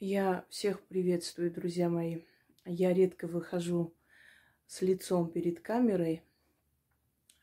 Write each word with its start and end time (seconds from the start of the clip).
Я 0.00 0.44
всех 0.50 0.80
приветствую, 0.88 1.52
друзья 1.52 1.88
мои. 1.88 2.22
Я 2.64 2.92
редко 2.92 3.28
выхожу 3.28 3.94
с 4.66 4.82
лицом 4.82 5.30
перед 5.30 5.60
камерой, 5.60 6.24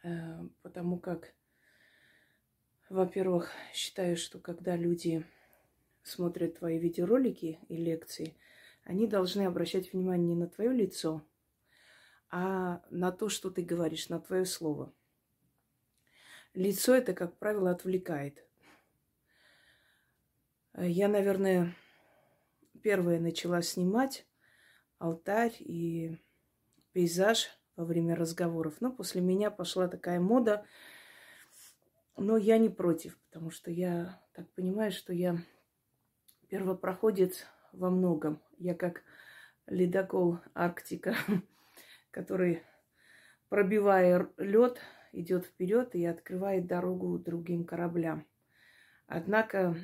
э, 0.04 0.44
потому 0.62 1.00
как, 1.00 1.34
во-первых, 2.90 3.52
считаю, 3.74 4.18
что 4.18 4.38
когда 4.38 4.76
люди 4.76 5.26
смотрят 6.04 6.60
твои 6.60 6.78
видеоролики 6.78 7.58
и 7.70 7.78
лекции, 7.78 8.36
они 8.84 9.08
должны 9.08 9.44
обращать 9.44 9.94
внимание 9.94 10.36
не 10.36 10.36
на 10.36 10.48
твое 10.48 10.74
лицо, 10.74 11.26
а 12.30 12.84
на 12.90 13.14
то, 13.14 13.30
что 13.30 13.50
ты 13.50 13.62
говоришь, 13.62 14.10
на 14.10 14.20
твое 14.20 14.44
слово. 14.44 14.94
Лицо 16.54 16.94
это, 16.94 17.14
как 17.14 17.38
правило, 17.38 17.72
отвлекает. 17.72 18.46
Я, 20.76 21.08
наверное, 21.08 21.74
первая 22.82 23.20
начала 23.20 23.62
снимать 23.62 24.26
алтарь 25.00 25.56
и 25.60 26.18
пейзаж 26.94 27.48
во 27.76 27.86
время 27.86 28.16
разговоров. 28.16 28.76
Но 28.80 28.92
после 28.92 29.22
меня 29.22 29.52
пошла 29.52 29.88
такая 29.88 30.20
мода. 30.20 30.66
Но 32.18 32.38
я 32.38 32.58
не 32.58 32.70
против, 32.70 33.18
потому 33.30 33.50
что 33.50 33.72
я 33.72 34.22
так 34.34 34.50
понимаю, 34.52 34.92
что 34.92 35.14
я 35.14 35.38
первопроходец 36.50 37.46
во 37.72 37.90
многом. 37.90 38.42
Я 38.58 38.76
как 38.76 39.04
ледокол 39.66 40.40
Арктика, 40.54 41.16
который, 42.12 42.62
пробивая 43.50 44.30
лед, 44.38 44.80
идет 45.14 45.46
вперед 45.46 45.96
и 45.96 46.06
открывает 46.06 46.68
дорогу 46.68 47.18
другим 47.18 47.66
кораблям. 47.66 48.28
Однако 49.08 49.76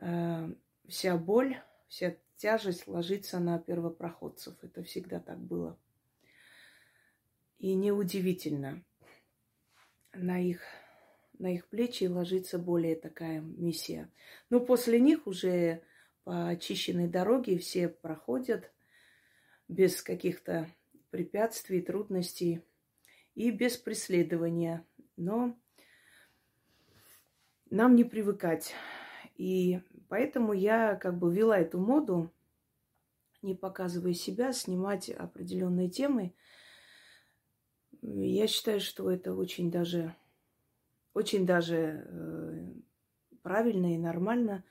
э, 0.00 0.52
вся 0.88 1.16
боль, 1.16 1.60
вся 1.86 2.16
тяжесть 2.36 2.86
ложится 2.86 3.38
на 3.38 3.58
первопроходцев. 3.58 4.56
Это 4.62 4.82
всегда 4.82 5.20
так 5.20 5.38
было. 5.38 5.78
И 7.58 7.74
неудивительно, 7.74 8.84
на 10.12 10.40
их, 10.40 10.62
на 11.38 11.54
их 11.54 11.66
плечи 11.68 12.04
ложится 12.04 12.58
более 12.58 12.96
такая 12.96 13.40
миссия. 13.40 14.10
Но 14.48 14.60
после 14.60 15.00
них 15.00 15.26
уже 15.26 15.82
по 16.24 16.48
очищенной 16.48 17.08
дороге 17.08 17.58
все 17.58 17.88
проходят 17.88 18.72
без 19.66 20.02
каких-то 20.02 20.68
препятствий, 21.10 21.82
трудностей 21.82 22.62
и 23.34 23.50
без 23.50 23.76
преследования. 23.76 24.86
Но 25.16 25.58
нам 27.70 27.96
не 27.96 28.04
привыкать. 28.04 28.74
И 29.36 29.80
Поэтому 30.08 30.52
я 30.52 30.96
как 30.96 31.18
бы 31.18 31.32
вела 31.32 31.58
эту 31.58 31.78
моду, 31.78 32.32
не 33.42 33.54
показывая 33.54 34.14
себя, 34.14 34.52
снимать 34.52 35.10
определенные 35.10 35.90
темы. 35.90 36.34
Я 38.02 38.46
считаю, 38.46 38.80
что 38.80 39.10
это 39.10 39.34
очень 39.34 39.70
даже, 39.70 40.14
очень 41.14 41.46
даже 41.46 42.06
э, 42.06 42.72
правильно 43.42 43.94
и 43.94 43.98
нормально, 43.98 44.64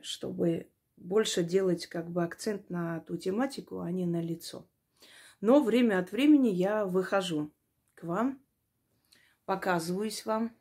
чтобы 0.00 0.70
больше 0.96 1.42
делать 1.42 1.86
как 1.86 2.10
бы 2.10 2.22
акцент 2.22 2.70
на 2.70 3.00
ту 3.00 3.16
тематику, 3.16 3.80
а 3.80 3.90
не 3.90 4.06
на 4.06 4.20
лицо. 4.20 4.66
Но 5.40 5.62
время 5.62 5.98
от 5.98 6.12
времени 6.12 6.48
я 6.48 6.84
выхожу 6.84 7.50
к 7.94 8.04
вам, 8.04 8.40
показываюсь 9.46 10.24
вам, 10.26 10.54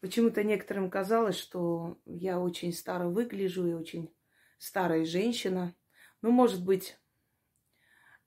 Почему-то 0.00 0.44
некоторым 0.44 0.90
казалось, 0.90 1.36
что 1.36 1.98
я 2.04 2.38
очень 2.38 2.72
старо 2.72 3.08
выгляжу 3.08 3.66
и 3.66 3.72
очень 3.72 4.14
старая 4.58 5.04
женщина. 5.04 5.74
Ну, 6.22 6.30
может 6.30 6.64
быть, 6.64 6.96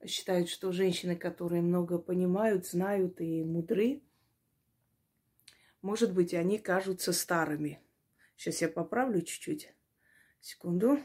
считают, 0.05 0.49
что 0.49 0.71
женщины, 0.71 1.15
которые 1.15 1.61
много 1.61 1.97
понимают, 1.97 2.67
знают 2.67 3.21
и 3.21 3.43
мудры, 3.43 4.01
может 5.81 6.13
быть, 6.13 6.33
они 6.33 6.59
кажутся 6.59 7.11
старыми. 7.13 7.81
Сейчас 8.35 8.61
я 8.61 8.69
поправлю 8.69 9.21
чуть-чуть. 9.21 9.73
Секунду. 10.39 10.99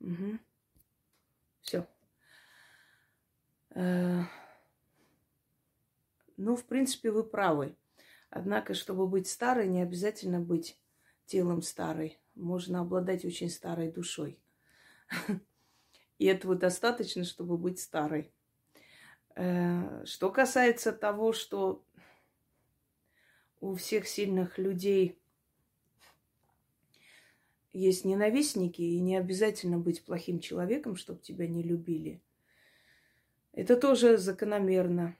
Угу. 0.00 0.38
Все. 1.62 1.86
Э, 3.70 4.22
ну, 6.36 6.56
в 6.56 6.64
принципе, 6.64 7.10
вы 7.10 7.24
правы. 7.24 7.76
Однако, 8.34 8.72
чтобы 8.72 9.06
быть 9.06 9.28
старой, 9.28 9.68
не 9.68 9.82
обязательно 9.82 10.40
быть 10.40 10.80
телом 11.26 11.60
старой. 11.60 12.18
Можно 12.34 12.80
обладать 12.80 13.26
очень 13.26 13.50
старой 13.50 13.92
душой. 13.92 14.40
И 16.18 16.24
этого 16.24 16.54
достаточно, 16.54 17.24
чтобы 17.24 17.58
быть 17.58 17.78
старой. 17.78 18.32
Э, 19.36 20.06
что 20.06 20.30
касается 20.30 20.92
того, 20.92 21.34
что 21.34 21.84
у 23.60 23.74
всех 23.74 24.08
сильных 24.08 24.56
людей 24.56 25.20
есть 27.74 28.06
ненавистники, 28.06 28.80
и 28.80 28.98
не 28.98 29.18
обязательно 29.18 29.76
быть 29.76 30.06
плохим 30.06 30.40
человеком, 30.40 30.96
чтобы 30.96 31.20
тебя 31.20 31.46
не 31.46 31.62
любили. 31.62 32.22
Это 33.52 33.76
тоже 33.76 34.16
закономерно. 34.16 35.18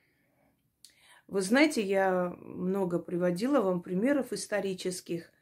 Вы 1.33 1.41
знаете, 1.41 1.81
я 1.83 2.37
много 2.43 2.99
приводила 2.99 3.63
вам 3.63 3.81
примеров 3.81 4.35
исторических, 4.35 5.33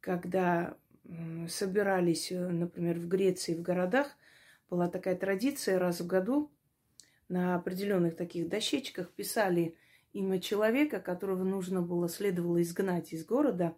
когда 0.00 0.78
собирались, 1.46 2.32
э, 2.32 2.48
например, 2.48 2.98
в 2.98 3.06
Греции, 3.06 3.54
в 3.54 3.60
городах, 3.60 4.16
была 4.70 4.88
такая 4.88 5.14
традиция 5.14 5.78
раз 5.78 6.00
в 6.00 6.06
году 6.06 6.50
на 7.28 7.56
определенных 7.56 8.16
таких 8.16 8.48
дощечках 8.48 9.10
писали 9.10 9.76
имя 10.14 10.40
человека, 10.40 11.00
которого 11.00 11.44
нужно 11.44 11.82
было, 11.82 12.08
следовало 12.08 12.62
изгнать 12.62 13.12
из 13.12 13.26
города, 13.26 13.76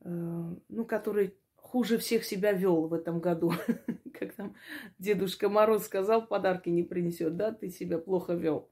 э, 0.00 0.08
ну, 0.08 0.86
который 0.86 1.34
хуже 1.56 1.98
всех 1.98 2.24
себя 2.24 2.52
вел 2.52 2.86
в 2.86 2.94
этом 2.94 3.20
году. 3.20 3.52
Как 4.18 4.32
там 4.32 4.56
Дедушка 4.98 5.50
Мороз 5.50 5.84
сказал, 5.84 6.26
подарки 6.26 6.70
не 6.70 6.84
принесет, 6.84 7.36
да, 7.36 7.52
ты 7.52 7.68
себя 7.68 7.98
плохо 7.98 8.32
вел. 8.32 8.70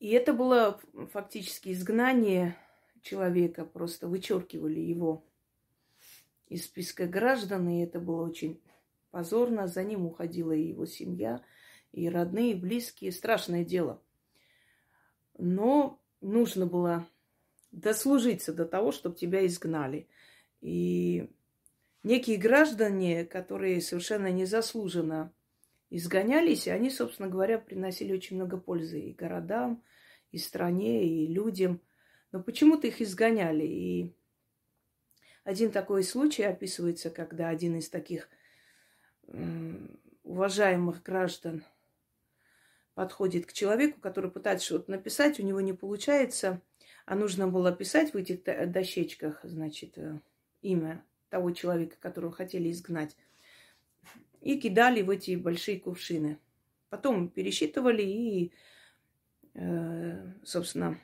И 0.00 0.08
это 0.12 0.32
было 0.32 0.80
фактически 1.12 1.72
изгнание 1.72 2.56
человека, 3.02 3.66
просто 3.66 4.08
вычеркивали 4.08 4.80
его 4.80 5.24
из 6.48 6.64
списка 6.64 7.06
граждан, 7.06 7.68
и 7.68 7.82
это 7.82 8.00
было 8.00 8.26
очень 8.26 8.62
позорно. 9.10 9.68
За 9.68 9.84
ним 9.84 10.06
уходила 10.06 10.52
и 10.52 10.68
его 10.68 10.86
семья, 10.86 11.44
и 11.92 12.08
родные, 12.08 12.52
и 12.52 12.54
близкие. 12.54 13.12
Страшное 13.12 13.62
дело. 13.62 14.02
Но 15.36 16.00
нужно 16.22 16.64
было 16.64 17.06
дослужиться 17.70 18.54
до 18.54 18.64
того, 18.64 18.92
чтобы 18.92 19.16
тебя 19.16 19.46
изгнали. 19.46 20.08
И 20.62 21.30
некие 22.02 22.38
граждане, 22.38 23.26
которые 23.26 23.82
совершенно 23.82 24.30
незаслуженно 24.30 25.32
изгонялись, 25.90 26.66
и 26.66 26.70
они, 26.70 26.90
собственно 26.90 27.28
говоря, 27.28 27.58
приносили 27.58 28.12
очень 28.12 28.36
много 28.36 28.56
пользы 28.56 29.00
и 29.00 29.12
городам, 29.12 29.82
и 30.30 30.38
стране, 30.38 31.04
и 31.04 31.26
людям. 31.26 31.80
Но 32.32 32.42
почему-то 32.42 32.86
их 32.86 33.00
изгоняли. 33.00 33.66
И 33.66 34.14
один 35.44 35.70
такой 35.70 36.04
случай 36.04 36.44
описывается, 36.44 37.10
когда 37.10 37.48
один 37.48 37.76
из 37.76 37.88
таких 37.88 38.28
уважаемых 40.22 41.02
граждан 41.02 41.64
подходит 42.94 43.46
к 43.46 43.52
человеку, 43.52 44.00
который 44.00 44.30
пытается 44.30 44.66
что-то 44.66 44.90
написать, 44.90 45.40
у 45.40 45.42
него 45.42 45.60
не 45.60 45.72
получается, 45.72 46.60
а 47.06 47.14
нужно 47.14 47.48
было 47.48 47.72
писать 47.72 48.12
в 48.12 48.16
этих 48.16 48.42
дощечках, 48.70 49.40
значит, 49.42 49.96
э, 49.96 50.20
имя 50.62 51.04
того 51.28 51.52
человека, 51.52 51.96
которого 51.98 52.32
хотели 52.32 52.70
изгнать, 52.70 53.16
и 54.40 54.58
кидали 54.58 55.02
в 55.02 55.10
эти 55.10 55.36
большие 55.36 55.80
кувшины. 55.80 56.38
Потом 56.88 57.28
пересчитывали 57.28 58.02
и 58.02 58.52
Э, 59.54 60.32
собственно, 60.44 60.98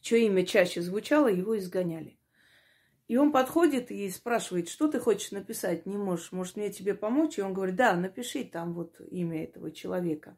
чье 0.00 0.26
имя 0.26 0.46
чаще 0.46 0.80
звучало, 0.80 1.28
его 1.28 1.56
изгоняли. 1.58 2.18
И 3.08 3.16
он 3.16 3.32
подходит 3.32 3.90
и 3.90 4.08
спрашивает, 4.08 4.68
что 4.68 4.88
ты 4.88 4.98
хочешь 4.98 5.32
написать, 5.32 5.84
не 5.84 5.98
можешь, 5.98 6.32
может 6.32 6.56
мне 6.56 6.70
тебе 6.70 6.94
помочь? 6.94 7.38
И 7.38 7.42
он 7.42 7.52
говорит, 7.52 7.76
да, 7.76 7.94
напиши 7.94 8.44
там 8.44 8.72
вот 8.72 9.00
имя 9.10 9.44
этого 9.44 9.70
человека. 9.70 10.36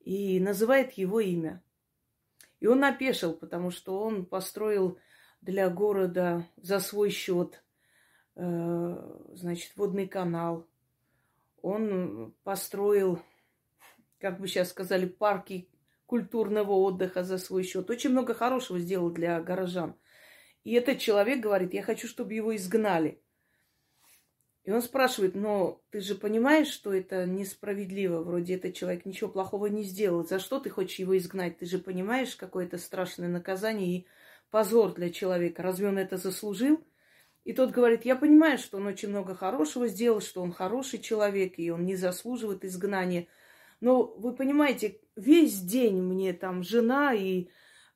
И 0.00 0.38
называет 0.38 0.92
его 0.92 1.20
имя. 1.20 1.62
И 2.60 2.66
он 2.66 2.84
опешил, 2.84 3.32
потому 3.32 3.70
что 3.70 4.00
он 4.00 4.26
построил 4.26 4.98
для 5.40 5.70
города 5.70 6.46
за 6.56 6.78
свой 6.78 7.10
счет, 7.10 7.62
э, 8.36 9.18
значит, 9.32 9.72
водный 9.76 10.06
канал. 10.06 10.68
Он 11.64 12.34
построил, 12.42 13.22
как 14.18 14.38
бы 14.38 14.46
сейчас 14.46 14.68
сказали, 14.68 15.06
парки 15.06 15.70
культурного 16.04 16.72
отдыха 16.72 17.24
за 17.24 17.38
свой 17.38 17.62
счет. 17.62 17.88
Очень 17.88 18.10
много 18.10 18.34
хорошего 18.34 18.78
сделал 18.78 19.10
для 19.10 19.40
горожан. 19.40 19.96
И 20.62 20.74
этот 20.74 20.98
человек 20.98 21.40
говорит, 21.40 21.72
я 21.72 21.82
хочу, 21.82 22.06
чтобы 22.06 22.34
его 22.34 22.54
изгнали. 22.54 23.22
И 24.64 24.72
он 24.72 24.82
спрашивает, 24.82 25.34
но 25.34 25.82
ты 25.88 26.00
же 26.00 26.14
понимаешь, 26.14 26.68
что 26.68 26.92
это 26.92 27.24
несправедливо, 27.24 28.22
вроде 28.22 28.56
этот 28.56 28.74
человек 28.74 29.06
ничего 29.06 29.30
плохого 29.30 29.64
не 29.64 29.84
сделал. 29.84 30.22
За 30.22 30.40
что 30.40 30.60
ты 30.60 30.68
хочешь 30.68 30.98
его 30.98 31.16
изгнать? 31.16 31.56
Ты 31.56 31.64
же 31.64 31.78
понимаешь, 31.78 32.36
какое 32.36 32.66
это 32.66 32.76
страшное 32.76 33.28
наказание 33.28 34.00
и 34.00 34.06
позор 34.50 34.92
для 34.92 35.08
человека. 35.08 35.62
Разве 35.62 35.88
он 35.88 35.96
это 35.96 36.18
заслужил? 36.18 36.84
И 37.44 37.52
тот 37.52 37.70
говорит, 37.70 38.04
я 38.04 38.16
понимаю, 38.16 38.58
что 38.58 38.78
он 38.78 38.86
очень 38.86 39.10
много 39.10 39.34
хорошего 39.34 39.86
сделал, 39.86 40.20
что 40.20 40.42
он 40.42 40.52
хороший 40.52 40.98
человек, 40.98 41.58
и 41.58 41.70
он 41.70 41.84
не 41.84 41.94
заслуживает 41.94 42.64
изгнания. 42.64 43.28
Но 43.80 44.02
вы 44.02 44.34
понимаете, 44.34 45.00
весь 45.14 45.60
день 45.60 46.00
мне 46.00 46.32
там 46.32 46.62
жена 46.62 47.12
и 47.12 47.48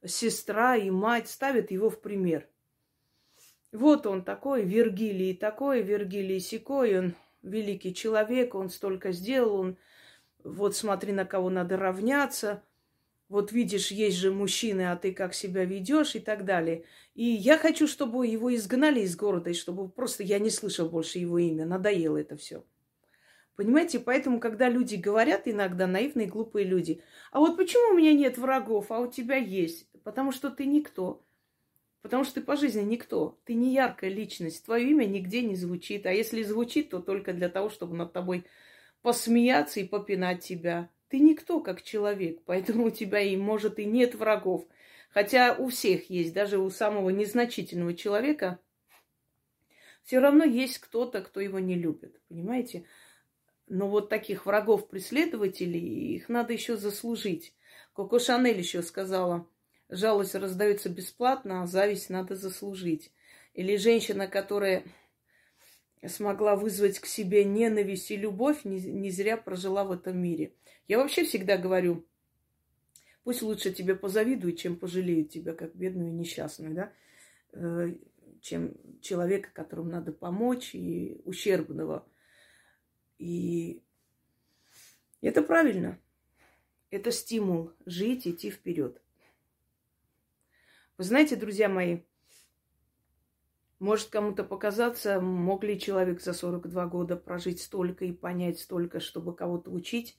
сестра 0.05 0.77
и 0.77 0.91
мать 0.91 1.29
ставят 1.29 1.71
его 1.71 1.89
в 1.89 2.01
пример. 2.01 2.47
Вот 3.73 4.07
он 4.07 4.23
такой, 4.23 4.65
Вергилий 4.65 5.35
такой, 5.35 5.83
Вергилий 5.83 6.41
сякой, 6.41 6.99
он 6.99 7.15
великий 7.43 7.95
человек, 7.95 8.55
он 8.55 8.69
столько 8.69 9.13
сделал, 9.13 9.55
он 9.61 9.79
вот 10.45 10.77
смотри, 10.77 11.13
на 11.13 11.25
кого 11.25 11.51
надо 11.51 11.77
равняться, 11.77 12.63
вот 13.29 13.53
видишь, 13.53 13.91
есть 13.91 14.17
же 14.17 14.33
мужчины, 14.33 14.91
а 14.91 14.97
ты 14.97 15.13
как 15.13 15.35
себя 15.35 15.65
ведешь 15.65 16.15
и 16.15 16.19
так 16.19 16.45
далее. 16.45 16.85
И 17.15 17.25
я 17.25 17.59
хочу, 17.59 17.87
чтобы 17.87 18.27
его 18.27 18.55
изгнали 18.55 19.01
из 19.01 19.17
города, 19.17 19.51
и 19.51 19.55
чтобы 19.55 19.89
просто 19.89 20.23
я 20.23 20.39
не 20.39 20.51
слышал 20.51 20.89
больше 20.89 21.19
его 21.19 21.39
имя. 21.39 21.67
Надоело 21.67 22.17
это 22.17 22.37
все. 22.37 22.65
Понимаете, 23.57 23.99
поэтому, 23.99 24.41
когда 24.41 24.69
люди 24.69 24.95
говорят, 24.95 25.43
иногда 25.47 25.87
наивные, 25.87 26.29
глупые 26.29 26.65
люди, 26.65 27.03
а 27.33 27.41
вот 27.41 27.57
почему 27.57 27.93
у 27.93 27.99
меня 27.99 28.13
нет 28.13 28.39
врагов, 28.39 28.93
а 28.93 29.01
у 29.01 29.11
тебя 29.11 29.37
есть? 29.37 29.89
Потому 30.05 30.33
что 30.33 30.49
ты 30.49 30.65
никто. 30.65 31.25
Потому 32.01 32.25
что 32.25 32.35
ты 32.37 32.41
по 32.41 32.57
жизни 32.57 32.83
никто. 32.83 33.39
Ты 33.45 33.55
не 33.55 33.75
яркая 33.75 34.11
личность. 34.11 34.65
Твое 34.65 34.89
имя 34.91 35.05
нигде 35.05 35.43
не 35.43 35.57
звучит. 35.57 36.07
А 36.07 36.13
если 36.13 36.43
звучит, 36.45 36.91
то 36.91 37.01
только 37.01 37.33
для 37.33 37.49
того, 37.49 37.69
чтобы 37.69 37.97
над 37.97 38.13
тобой 38.13 38.45
посмеяться 39.03 39.81
и 39.81 39.89
попинать 39.89 40.43
тебя. 40.43 40.89
Ты 41.09 41.21
никто 41.21 41.61
как 41.61 41.83
человек, 41.83 42.43
поэтому 42.45 42.87
у 42.87 42.91
тебя 42.91 43.21
и, 43.21 43.37
может, 43.37 43.79
и 43.79 43.87
нет 43.87 44.15
врагов. 44.15 44.67
Хотя 45.11 45.57
у 45.57 45.69
всех 45.69 46.11
есть, 46.11 46.35
даже 46.35 46.59
у 46.59 46.69
самого 46.69 47.09
незначительного 47.11 47.95
человека, 47.95 48.59
все 50.03 50.19
равно 50.19 50.45
есть 50.45 50.79
кто-то, 50.79 51.23
кто 51.23 51.41
его 51.41 51.59
не 51.59 51.77
любит, 51.77 52.21
понимаете? 52.29 52.85
Но 53.67 53.89
вот 53.89 54.09
таких 54.09 54.47
врагов-преследователей, 54.47 56.15
их 56.15 56.29
надо 56.29 56.53
еще 56.53 56.77
заслужить. 56.77 57.55
Коко 57.95 58.19
Шанель 58.19 58.59
еще 58.59 58.83
сказала, 58.83 59.47
жалость 59.89 60.35
раздается 60.35 60.89
бесплатно, 60.89 61.63
а 61.63 61.67
зависть 61.67 62.11
надо 62.11 62.37
заслужить. 62.37 63.13
Или 63.55 63.77
женщина, 63.77 64.29
которая 64.29 64.85
смогла 66.07 66.57
вызвать 66.57 66.99
к 66.99 67.07
себе 67.07 67.45
ненависть 67.45 68.11
и 68.11 68.17
любовь, 68.17 68.65
не, 68.65 68.81
не 68.81 69.11
зря 69.11 69.37
прожила 69.37 69.85
в 69.85 69.93
этом 69.93 70.19
мире. 70.19 70.55
Я 70.87 70.99
вообще 70.99 71.25
всегда 71.25 71.57
говорю, 71.57 72.07
пусть 73.25 73.43
лучше 73.43 73.73
тебе 73.73 73.95
позавидуют, 73.95 74.59
чем 74.59 74.77
пожалеют 74.77 75.31
тебя, 75.31 75.55
как 75.55 75.75
бедную 75.75 76.11
и 76.11 76.15
несчастную, 76.15 76.75
да, 76.75 76.93
э, 77.53 77.95
чем 78.41 78.75
человека, 79.01 79.51
которому 79.53 79.91
надо 79.91 80.13
помочь, 80.13 80.75
и 80.75 81.21
ущербного. 81.25 82.07
И 83.19 83.83
это 85.21 85.43
правильно. 85.43 85.99
Это 86.91 87.11
стимул 87.11 87.73
жить, 87.85 88.27
идти 88.27 88.51
вперед. 88.51 89.03
Вы 90.97 91.05
знаете, 91.05 91.37
друзья 91.37 91.69
мои, 91.69 92.01
может 93.79 94.09
кому-то 94.09 94.45
показаться, 94.45 95.21
мог 95.21 95.65
ли 95.65 95.79
человек 95.79 96.21
за 96.21 96.33
42 96.33 96.87
года 96.87 97.17
прожить 97.17 97.61
столько 97.61 98.05
и 98.05 98.13
понять 98.13 98.59
столько, 98.59 99.01
чтобы 99.01 99.35
кого-то 99.35 99.71
учить. 99.71 100.19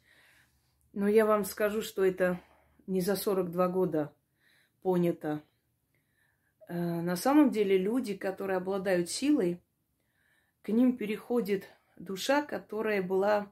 Но 0.94 1.08
я 1.08 1.26
вам 1.26 1.44
скажу, 1.46 1.82
что 1.82 2.04
это 2.04 2.40
не 2.88 3.02
за 3.02 3.16
42 3.16 3.68
года 3.68 4.14
понято. 4.82 5.44
Э, 6.68 7.02
на 7.02 7.16
самом 7.16 7.52
деле 7.52 7.78
люди, 7.78 8.16
которые 8.16 8.58
обладают 8.58 9.10
силой, 9.10 9.62
к 10.62 10.70
ним 10.70 10.98
переходит 10.98 11.66
душа, 11.98 12.42
которая 12.42 13.02
была 13.02 13.52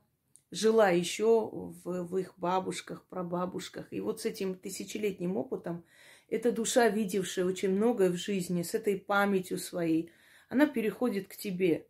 жила 0.51 0.89
еще 0.89 1.49
в, 1.51 2.03
в 2.03 2.17
их 2.17 2.33
бабушках, 2.37 3.05
прабабушках. 3.05 3.91
И 3.91 3.99
вот 3.99 4.21
с 4.21 4.25
этим 4.25 4.55
тысячелетним 4.55 5.35
опытом 5.37 5.83
эта 6.29 6.51
душа, 6.51 6.89
видевшая 6.89 7.45
очень 7.45 7.69
многое 7.69 8.09
в 8.09 8.15
жизни, 8.15 8.63
с 8.63 8.73
этой 8.73 8.99
памятью 8.99 9.57
своей, 9.57 10.11
она 10.49 10.65
переходит 10.65 11.27
к 11.27 11.35
тебе. 11.35 11.87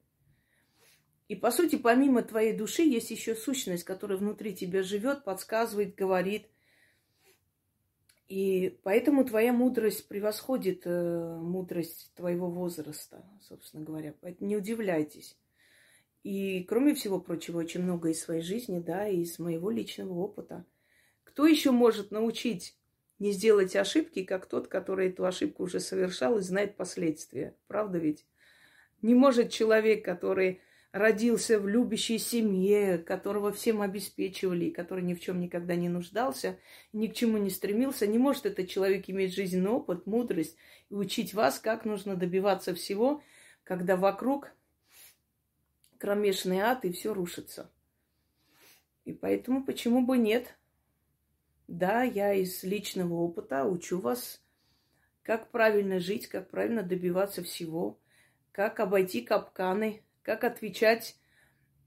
И, 1.27 1.35
по 1.35 1.51
сути, 1.51 1.75
помимо 1.75 2.21
твоей 2.21 2.55
души 2.55 2.83
есть 2.83 3.11
еще 3.11 3.35
сущность, 3.35 3.83
которая 3.83 4.17
внутри 4.17 4.55
тебя 4.55 4.81
живет, 4.83 5.23
подсказывает, 5.23 5.95
говорит. 5.95 6.47
И 8.29 8.79
поэтому 8.83 9.25
твоя 9.25 9.53
мудрость 9.53 10.07
превосходит 10.07 10.81
э, 10.85 11.37
мудрость 11.41 12.11
твоего 12.15 12.49
возраста, 12.49 13.25
собственно 13.41 13.83
говоря. 13.83 14.13
Поэтому 14.21 14.49
не 14.49 14.57
удивляйтесь. 14.57 15.37
И, 16.23 16.63
кроме 16.63 16.93
всего 16.93 17.19
прочего, 17.19 17.59
очень 17.59 17.83
много 17.83 18.09
из 18.09 18.21
своей 18.21 18.41
жизни, 18.41 18.79
да, 18.79 19.07
и 19.07 19.21
из 19.21 19.39
моего 19.39 19.69
личного 19.69 20.13
опыта. 20.13 20.65
Кто 21.23 21.45
еще 21.45 21.71
может 21.71 22.11
научить 22.11 22.77
не 23.19 23.31
сделать 23.31 23.75
ошибки, 23.75 24.23
как 24.23 24.45
тот, 24.45 24.67
который 24.67 25.09
эту 25.09 25.25
ошибку 25.25 25.63
уже 25.63 25.79
совершал 25.79 26.37
и 26.37 26.41
знает 26.41 26.75
последствия. 26.75 27.55
Правда 27.67 27.97
ведь? 27.97 28.25
Не 29.01 29.15
может 29.15 29.51
человек, 29.51 30.03
который 30.03 30.61
родился 30.91 31.59
в 31.59 31.67
любящей 31.67 32.17
семье, 32.17 32.97
которого 32.97 33.51
всем 33.51 33.81
обеспечивали, 33.81 34.69
который 34.69 35.03
ни 35.03 35.13
в 35.13 35.19
чем 35.19 35.39
никогда 35.39 35.75
не 35.75 35.89
нуждался, 35.89 36.59
ни 36.93 37.07
к 37.07 37.13
чему 37.13 37.37
не 37.37 37.49
стремился, 37.49 38.07
не 38.07 38.17
может 38.17 38.45
этот 38.45 38.69
человек 38.69 39.05
иметь 39.07 39.33
жизненный 39.33 39.71
опыт, 39.71 40.05
мудрость 40.07 40.57
и 40.89 40.95
учить 40.95 41.33
вас, 41.33 41.59
как 41.59 41.85
нужно 41.85 42.15
добиваться 42.15 42.73
всего, 42.73 43.21
когда 43.63 43.95
вокруг 43.95 44.51
кромешный 45.97 46.59
ад 46.59 46.85
и 46.85 46.91
все 46.91 47.13
рушится. 47.13 47.69
И 49.05 49.13
поэтому 49.13 49.63
почему 49.63 50.05
бы 50.05 50.17
нет? 50.17 50.57
Да, 51.67 52.03
я 52.03 52.33
из 52.33 52.63
личного 52.63 53.13
опыта 53.13 53.65
учу 53.65 53.99
вас, 53.99 54.41
как 55.21 55.51
правильно 55.51 55.99
жить, 55.99 56.27
как 56.27 56.49
правильно 56.49 56.81
добиваться 56.81 57.43
всего, 57.43 57.99
как 58.53 58.79
обойти 58.79 59.21
капканы, 59.21 60.01
как 60.23 60.45
отвечать 60.45 61.17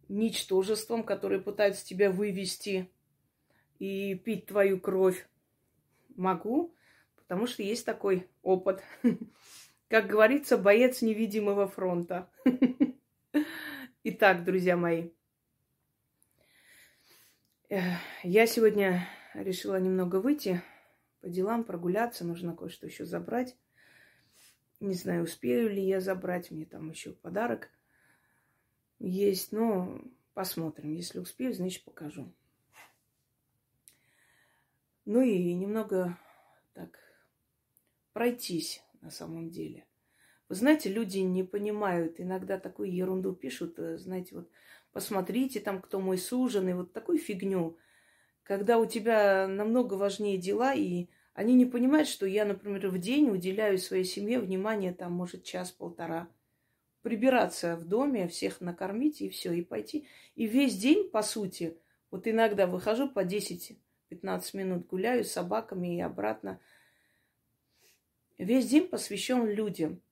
ничтожествам, 0.09 1.03
которые 1.03 1.41
пытаются 1.41 1.87
тебя 1.87 2.11
вывести 2.11 2.91
и 3.79 4.15
пить 4.15 4.47
твою 4.47 4.79
кровь. 4.79 5.27
Могу, 6.15 6.75
потому 7.17 7.47
что 7.47 7.63
есть 7.63 7.87
такой 7.87 8.29
опыт. 8.43 8.83
Как 9.89 10.07
говорится, 10.07 10.59
боец 10.59 11.01
невидимого 11.01 11.67
фронта. 11.67 12.31
Итак, 14.05 14.45
друзья 14.45 14.77
мои, 14.77 15.11
я 17.69 18.47
сегодня 18.47 19.09
решила 19.35 19.79
немного 19.79 20.17
выйти 20.17 20.63
по 21.21 21.29
делам, 21.29 21.65
прогуляться. 21.65 22.25
Нужно 22.25 22.57
кое-что 22.57 22.87
еще 22.87 23.05
забрать. 23.05 23.57
Не 24.81 24.95
знаю, 24.95 25.25
успею 25.25 25.71
ли 25.71 25.83
я 25.83 26.01
забрать. 26.01 26.51
Мне 26.51 26.65
там 26.65 26.91
еще 26.91 27.13
подарок 27.13 27.71
есть. 28.99 29.53
Но 29.53 30.01
посмотрим. 30.35 30.95
Если 30.95 31.19
успею, 31.19 31.55
значит 31.55 31.85
покажу. 31.85 32.33
Ну 35.05 35.23
и 35.23 35.55
немного 35.55 36.19
так 36.73 36.99
пройтись 38.13 38.83
на 39.01 39.11
самом 39.11 39.51
деле. 39.51 39.87
Вы 40.49 40.57
знаете, 40.57 40.93
люди 40.93 41.19
не 41.19 41.45
понимают, 41.45 42.19
иногда 42.19 42.59
такую 42.59 42.93
ерунду 42.93 43.33
пишут, 43.33 43.79
э, 43.79 43.99
знаете, 43.99 44.35
вот 44.35 44.51
посмотрите 44.93 45.61
там, 45.61 45.81
кто 45.81 46.01
мой 46.01 46.19
суженый, 46.19 46.75
вот 46.75 46.93
такую 46.93 47.19
фигню– 47.19 47.79
когда 48.43 48.79
у 48.79 48.87
тебя 48.87 49.47
намного 49.47 49.95
важнее 49.95 50.39
дела, 50.39 50.75
и 50.75 51.09
они 51.35 51.55
не 51.55 51.67
понимают, 51.67 52.09
что 52.09 52.27
я, 52.27 52.45
например, 52.45 52.89
в 52.89 52.99
день 52.99 53.31
уделяю 53.31 53.79
своей 53.79 54.05
семье 54.05 54.41
внимание, 54.41 54.93
там, 54.93 55.13
может, 55.13 55.45
час-полтора. 55.45 56.29
Прибираться 57.03 57.77
в 57.77 57.85
доме, 57.85 58.29
всех 58.29 58.61
накормить 58.61 59.23
и 59.23 59.31
все, 59.31 59.53
и 59.53 59.63
пойти. 59.63 60.07
И 60.35 60.47
весь 60.47 60.77
день, 60.77 61.09
по 61.09 61.23
сути, 61.23 61.79
вот 62.11 62.27
иногда 62.27 62.67
выхожу 62.67 63.09
по 63.09 63.25
10-15 63.25 63.77
минут, 64.55 64.87
гуляю 64.87 65.25
с 65.25 65.33
собаками 65.33 65.97
и 65.97 66.01
обратно. 66.01 66.61
Весь 68.37 68.69
день 68.69 68.89
посвящен 68.89 69.47
людям, 69.47 70.03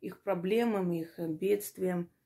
их 0.00 0.20
проблемам, 0.22 0.92
их 0.92 1.18
бедствиям– 1.18 2.10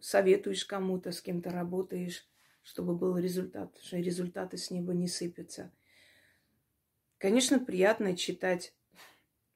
советуешь 0.00 0.64
кому-то, 0.64 1.12
с 1.12 1.20
кем-то 1.22 1.50
работаешь, 1.50 2.28
чтобы 2.62 2.94
был 2.94 3.16
результат, 3.16 3.76
что 3.82 3.96
результаты 3.96 4.58
с 4.58 4.70
неба 4.70 4.92
не 4.92 5.08
сыпятся. 5.08 5.72
Конечно, 7.18 7.58
приятно 7.58 8.16
читать 8.16 8.74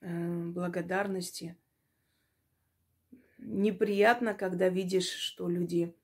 э, 0.01 0.45
благодарности. 0.47 1.57
Неприятно, 3.39 4.35
когда 4.35 4.69
видишь, 4.69 5.11
что 5.11 5.49
люди 5.49 5.95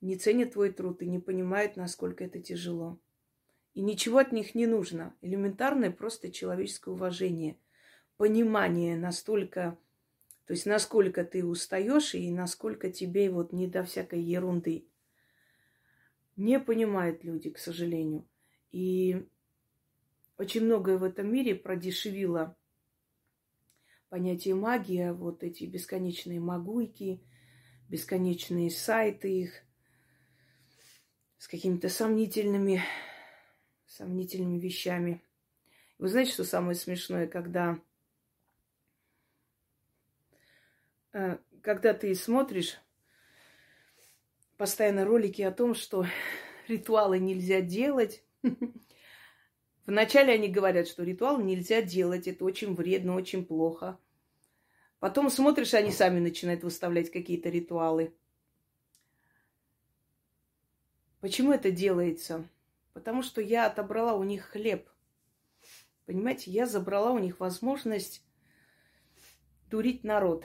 не 0.00 0.16
ценят 0.16 0.52
твой 0.52 0.72
труд 0.72 1.02
и 1.02 1.06
не 1.06 1.18
понимают, 1.18 1.76
насколько 1.76 2.22
это 2.22 2.40
тяжело. 2.40 3.00
И 3.74 3.80
ничего 3.80 4.18
от 4.18 4.32
них 4.32 4.54
не 4.54 4.66
нужно. 4.66 5.16
Элементарное 5.22 5.90
просто 5.90 6.30
человеческое 6.30 6.90
уважение. 6.92 7.58
Понимание 8.16 8.96
настолько, 8.96 9.78
то 10.46 10.52
есть 10.52 10.66
насколько 10.66 11.24
ты 11.24 11.44
устаешь 11.44 12.14
и 12.14 12.30
насколько 12.30 12.90
тебе 12.90 13.30
вот 13.30 13.52
не 13.52 13.66
до 13.66 13.84
всякой 13.84 14.20
ерунды. 14.22 14.86
Не 16.36 16.58
понимают 16.58 17.24
люди, 17.24 17.50
к 17.50 17.58
сожалению. 17.58 18.26
И 18.70 19.28
очень 20.38 20.64
многое 20.64 20.98
в 20.98 21.04
этом 21.04 21.32
мире 21.32 21.54
продешевило 21.54 22.56
понятие 24.08 24.54
магия, 24.54 25.12
вот 25.12 25.42
эти 25.42 25.64
бесконечные 25.64 26.40
магуйки, 26.40 27.22
бесконечные 27.88 28.70
сайты 28.70 29.40
их 29.40 29.52
с 31.38 31.48
какими-то 31.48 31.88
сомнительными 31.88 32.82
сомнительными 33.86 34.58
вещами. 34.58 35.22
Вы 35.98 36.08
знаете, 36.08 36.32
что 36.32 36.44
самое 36.44 36.74
смешное, 36.74 37.26
когда, 37.26 37.74
э, 37.74 37.78
когда 41.12 41.94
ты 41.94 42.14
смотришь 42.14 42.78
постоянно 44.56 45.04
ролики 45.04 45.42
о 45.42 45.52
том, 45.52 45.74
что 45.74 46.06
ритуалы 46.68 47.18
нельзя 47.18 47.60
делать. 47.60 48.24
Вначале 49.86 50.32
они 50.32 50.48
говорят, 50.48 50.86
что 50.86 51.02
ритуал 51.02 51.40
нельзя 51.40 51.82
делать, 51.82 52.28
это 52.28 52.44
очень 52.44 52.74
вредно, 52.74 53.14
очень 53.14 53.44
плохо. 53.44 53.98
Потом 55.00 55.30
смотришь, 55.30 55.74
они 55.74 55.90
сами 55.90 56.20
начинают 56.20 56.62
выставлять 56.62 57.10
какие-то 57.10 57.48
ритуалы. 57.48 58.14
Почему 61.20 61.52
это 61.52 61.72
делается? 61.72 62.48
Потому 62.92 63.22
что 63.22 63.40
я 63.40 63.66
отобрала 63.66 64.14
у 64.14 64.22
них 64.22 64.44
хлеб. 64.44 64.88
Понимаете, 66.06 66.50
я 66.52 66.66
забрала 66.66 67.10
у 67.10 67.18
них 67.18 67.40
возможность 67.40 68.22
дурить 69.68 70.04
народ. 70.04 70.44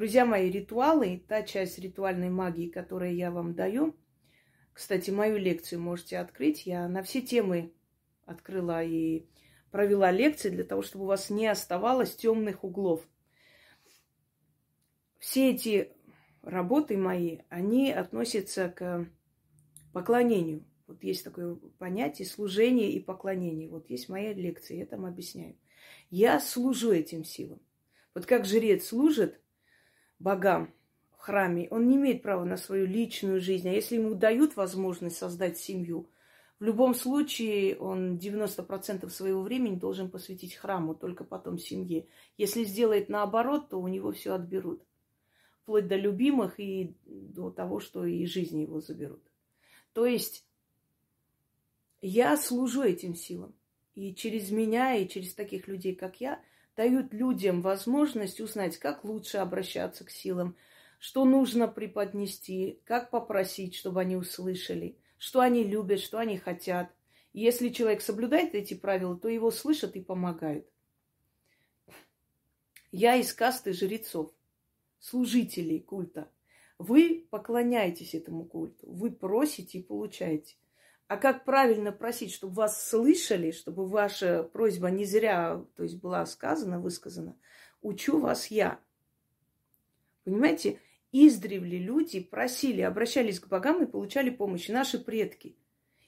Друзья 0.00 0.24
мои, 0.24 0.50
ритуалы, 0.50 1.22
та 1.28 1.42
часть 1.42 1.78
ритуальной 1.78 2.30
магии, 2.30 2.70
которую 2.70 3.14
я 3.14 3.30
вам 3.30 3.54
даю, 3.54 3.94
кстати, 4.72 5.10
мою 5.10 5.36
лекцию 5.36 5.82
можете 5.82 6.16
открыть. 6.16 6.64
Я 6.64 6.88
на 6.88 7.02
все 7.02 7.20
темы 7.20 7.74
открыла 8.24 8.82
и 8.82 9.26
провела 9.70 10.10
лекции 10.10 10.48
для 10.48 10.64
того, 10.64 10.80
чтобы 10.80 11.04
у 11.04 11.08
вас 11.08 11.28
не 11.28 11.46
оставалось 11.46 12.16
темных 12.16 12.64
углов. 12.64 13.06
Все 15.18 15.50
эти 15.50 15.92
работы 16.40 16.96
мои, 16.96 17.40
они 17.50 17.92
относятся 17.92 18.70
к 18.70 19.06
поклонению. 19.92 20.64
Вот 20.86 21.04
есть 21.04 21.24
такое 21.24 21.56
понятие 21.76 22.26
служение 22.26 22.90
и 22.90 23.00
поклонение. 23.00 23.68
Вот 23.68 23.90
есть 23.90 24.08
моя 24.08 24.32
лекция, 24.32 24.78
я 24.78 24.86
там 24.86 25.04
объясняю. 25.04 25.58
Я 26.08 26.40
служу 26.40 26.90
этим 26.90 27.22
силам. 27.22 27.60
Вот 28.14 28.24
как 28.24 28.46
жрец 28.46 28.86
служит 28.86 29.38
богам 30.20 30.72
в 31.10 31.18
храме, 31.18 31.66
он 31.70 31.88
не 31.88 31.96
имеет 31.96 32.22
права 32.22 32.44
на 32.44 32.56
свою 32.56 32.86
личную 32.86 33.40
жизнь. 33.40 33.68
А 33.68 33.72
если 33.72 33.96
ему 33.96 34.14
дают 34.14 34.56
возможность 34.56 35.16
создать 35.16 35.58
семью, 35.58 36.08
в 36.60 36.64
любом 36.64 36.94
случае 36.94 37.76
он 37.78 38.18
90% 38.18 39.08
своего 39.08 39.42
времени 39.42 39.76
должен 39.76 40.10
посвятить 40.10 40.54
храму, 40.54 40.94
только 40.94 41.24
потом 41.24 41.58
семье. 41.58 42.06
Если 42.36 42.64
сделает 42.64 43.08
наоборот, 43.08 43.70
то 43.70 43.80
у 43.80 43.88
него 43.88 44.12
все 44.12 44.34
отберут. 44.34 44.84
Вплоть 45.62 45.88
до 45.88 45.96
любимых 45.96 46.60
и 46.60 46.94
до 47.06 47.50
того, 47.50 47.80
что 47.80 48.04
и 48.04 48.26
жизни 48.26 48.62
его 48.62 48.80
заберут. 48.80 49.22
То 49.94 50.04
есть 50.04 50.44
я 52.02 52.36
служу 52.36 52.82
этим 52.82 53.14
силам. 53.14 53.54
И 53.94 54.14
через 54.14 54.50
меня, 54.50 54.94
и 54.96 55.08
через 55.08 55.34
таких 55.34 55.66
людей, 55.66 55.94
как 55.94 56.20
я, 56.20 56.40
дают 56.80 57.12
людям 57.12 57.60
возможность 57.60 58.40
узнать, 58.40 58.78
как 58.78 59.04
лучше 59.04 59.36
обращаться 59.36 60.02
к 60.02 60.10
силам, 60.10 60.56
что 60.98 61.26
нужно 61.26 61.68
преподнести, 61.68 62.80
как 62.86 63.10
попросить, 63.10 63.74
чтобы 63.74 64.00
они 64.00 64.16
услышали, 64.16 64.96
что 65.18 65.40
они 65.40 65.62
любят, 65.62 66.00
что 66.00 66.16
они 66.18 66.38
хотят. 66.38 66.90
И 67.34 67.40
если 67.42 67.68
человек 67.68 68.00
соблюдает 68.00 68.54
эти 68.54 68.72
правила, 68.72 69.14
то 69.14 69.28
его 69.28 69.50
слышат 69.50 69.94
и 69.94 70.00
помогают. 70.00 70.66
Я 72.92 73.16
из 73.16 73.34
касты 73.34 73.74
жрецов, 73.74 74.32
служителей 75.00 75.80
культа. 75.80 76.30
Вы 76.78 77.26
поклоняетесь 77.28 78.14
этому 78.14 78.46
культу, 78.46 78.90
вы 78.90 79.10
просите 79.10 79.80
и 79.80 79.82
получаете. 79.82 80.56
А 81.10 81.16
как 81.16 81.44
правильно 81.44 81.90
просить, 81.90 82.32
чтобы 82.32 82.54
вас 82.54 82.88
слышали, 82.88 83.50
чтобы 83.50 83.88
ваша 83.88 84.44
просьба 84.44 84.90
не 84.90 85.04
зря 85.04 85.66
то 85.74 85.82
есть, 85.82 86.00
была 86.00 86.24
сказана, 86.24 86.78
высказана, 86.78 87.36
учу 87.82 88.20
вас 88.20 88.46
я. 88.46 88.78
Понимаете, 90.22 90.78
издревле 91.10 91.78
люди 91.78 92.20
просили, 92.20 92.82
обращались 92.82 93.40
к 93.40 93.48
богам 93.48 93.82
и 93.82 93.90
получали 93.90 94.30
помощь, 94.30 94.68
наши 94.68 95.00
предки. 95.00 95.56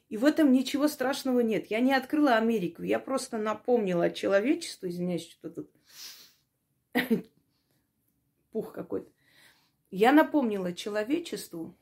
И 0.08 0.16
в 0.16 0.24
этом 0.24 0.52
ничего 0.52 0.86
страшного 0.86 1.40
нет. 1.40 1.66
Я 1.66 1.80
не 1.80 1.94
открыла 1.94 2.36
Америку, 2.36 2.84
я 2.84 3.00
просто 3.00 3.38
напомнила 3.38 4.08
человечеству, 4.08 4.86
извиняюсь, 4.88 5.28
что 5.28 5.50
тут 5.50 5.68
пух 8.52 8.72
какой-то. 8.72 9.10
Я 9.90 10.12
напомнила 10.12 10.72
человечеству 10.72 11.76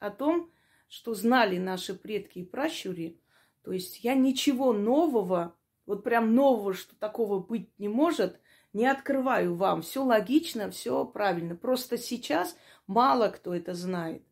о 0.00 0.10
том, 0.10 0.50
что 0.90 1.14
знали 1.14 1.56
наши 1.56 1.94
предки 1.94 2.40
и 2.40 2.44
пращури. 2.44 3.18
То 3.62 3.70
есть 3.72 4.02
я 4.02 4.14
ничего 4.14 4.72
нового, 4.72 5.54
вот 5.86 6.02
прям 6.02 6.34
нового, 6.34 6.74
что 6.74 6.96
такого 6.96 7.38
быть 7.38 7.70
не 7.78 7.88
может, 7.88 8.40
не 8.72 8.86
открываю 8.86 9.54
вам. 9.54 9.82
Все 9.82 10.02
логично, 10.02 10.68
все 10.70 11.04
правильно. 11.04 11.54
Просто 11.54 11.96
сейчас 11.96 12.56
мало 12.88 13.28
кто 13.28 13.54
это 13.54 13.72
знает. 13.72 14.22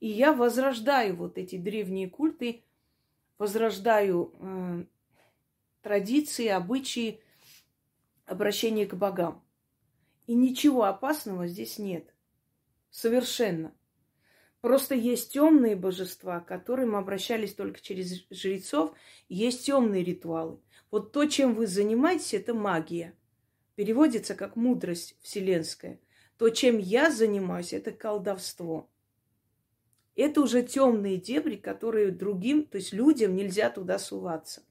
И 0.00 0.08
я 0.08 0.32
возрождаю 0.32 1.16
вот 1.16 1.36
эти 1.36 1.56
древние 1.58 2.08
культы, 2.08 2.64
возрождаю 3.36 4.32
э, 4.40 4.84
традиции, 5.82 6.46
обычаи 6.46 7.20
обращения 8.24 8.86
к 8.86 8.94
богам. 8.94 9.44
И 10.26 10.34
ничего 10.34 10.84
опасного 10.84 11.46
здесь 11.46 11.78
нет. 11.78 12.14
Совершенно. 12.90 13.74
Просто 14.60 14.96
есть 14.96 15.32
темные 15.32 15.76
божества, 15.76 16.40
к 16.40 16.48
которым 16.48 16.96
обращались 16.96 17.54
только 17.54 17.80
через 17.80 18.26
жрецов. 18.30 18.92
Есть 19.28 19.66
темные 19.66 20.02
ритуалы. 20.02 20.58
Вот 20.90 21.12
то, 21.12 21.26
чем 21.26 21.54
вы 21.54 21.66
занимаетесь, 21.66 22.34
это 22.34 22.54
магия. 22.54 23.14
Переводится 23.76 24.34
как 24.34 24.56
мудрость 24.56 25.16
вселенская. 25.22 26.00
То, 26.38 26.50
чем 26.50 26.78
я 26.78 27.10
занимаюсь, 27.10 27.72
это 27.72 27.92
колдовство. 27.92 28.90
Это 30.16 30.40
уже 30.40 30.62
темные 30.64 31.18
дебри, 31.18 31.54
которые 31.54 32.10
другим, 32.10 32.64
то 32.64 32.78
есть 32.78 32.92
людям 32.92 33.36
нельзя 33.36 33.70
туда 33.70 34.00
суваться. 34.00 34.64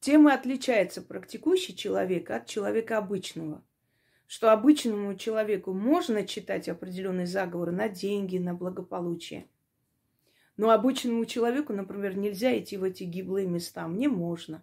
Тем 0.00 0.28
и 0.28 0.32
отличается 0.32 1.02
практикующий 1.02 1.74
человек 1.74 2.30
от 2.30 2.46
человека 2.46 2.96
обычного 2.96 3.62
что 4.28 4.52
обычному 4.52 5.14
человеку 5.14 5.72
можно 5.72 6.26
читать 6.26 6.68
определенные 6.68 7.26
заговоры 7.26 7.72
на 7.72 7.88
деньги, 7.88 8.36
на 8.36 8.52
благополучие. 8.52 9.48
Но 10.58 10.68
обычному 10.68 11.24
человеку, 11.24 11.72
например, 11.72 12.14
нельзя 12.14 12.56
идти 12.58 12.76
в 12.76 12.84
эти 12.84 13.04
гиблые 13.04 13.46
места. 13.46 13.88
Мне 13.88 14.06
можно. 14.06 14.62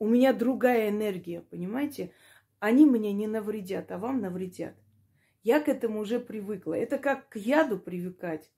У 0.00 0.08
меня 0.08 0.32
другая 0.32 0.88
энергия, 0.88 1.42
понимаете? 1.42 2.10
Они 2.58 2.84
мне 2.84 3.12
не 3.12 3.28
навредят, 3.28 3.92
а 3.92 3.98
вам 3.98 4.20
навредят. 4.20 4.74
Я 5.44 5.60
к 5.60 5.68
этому 5.68 6.00
уже 6.00 6.18
привыкла. 6.18 6.74
Это 6.74 6.98
как 6.98 7.28
к 7.28 7.36
яду 7.36 7.78
привыкать. 7.78 8.50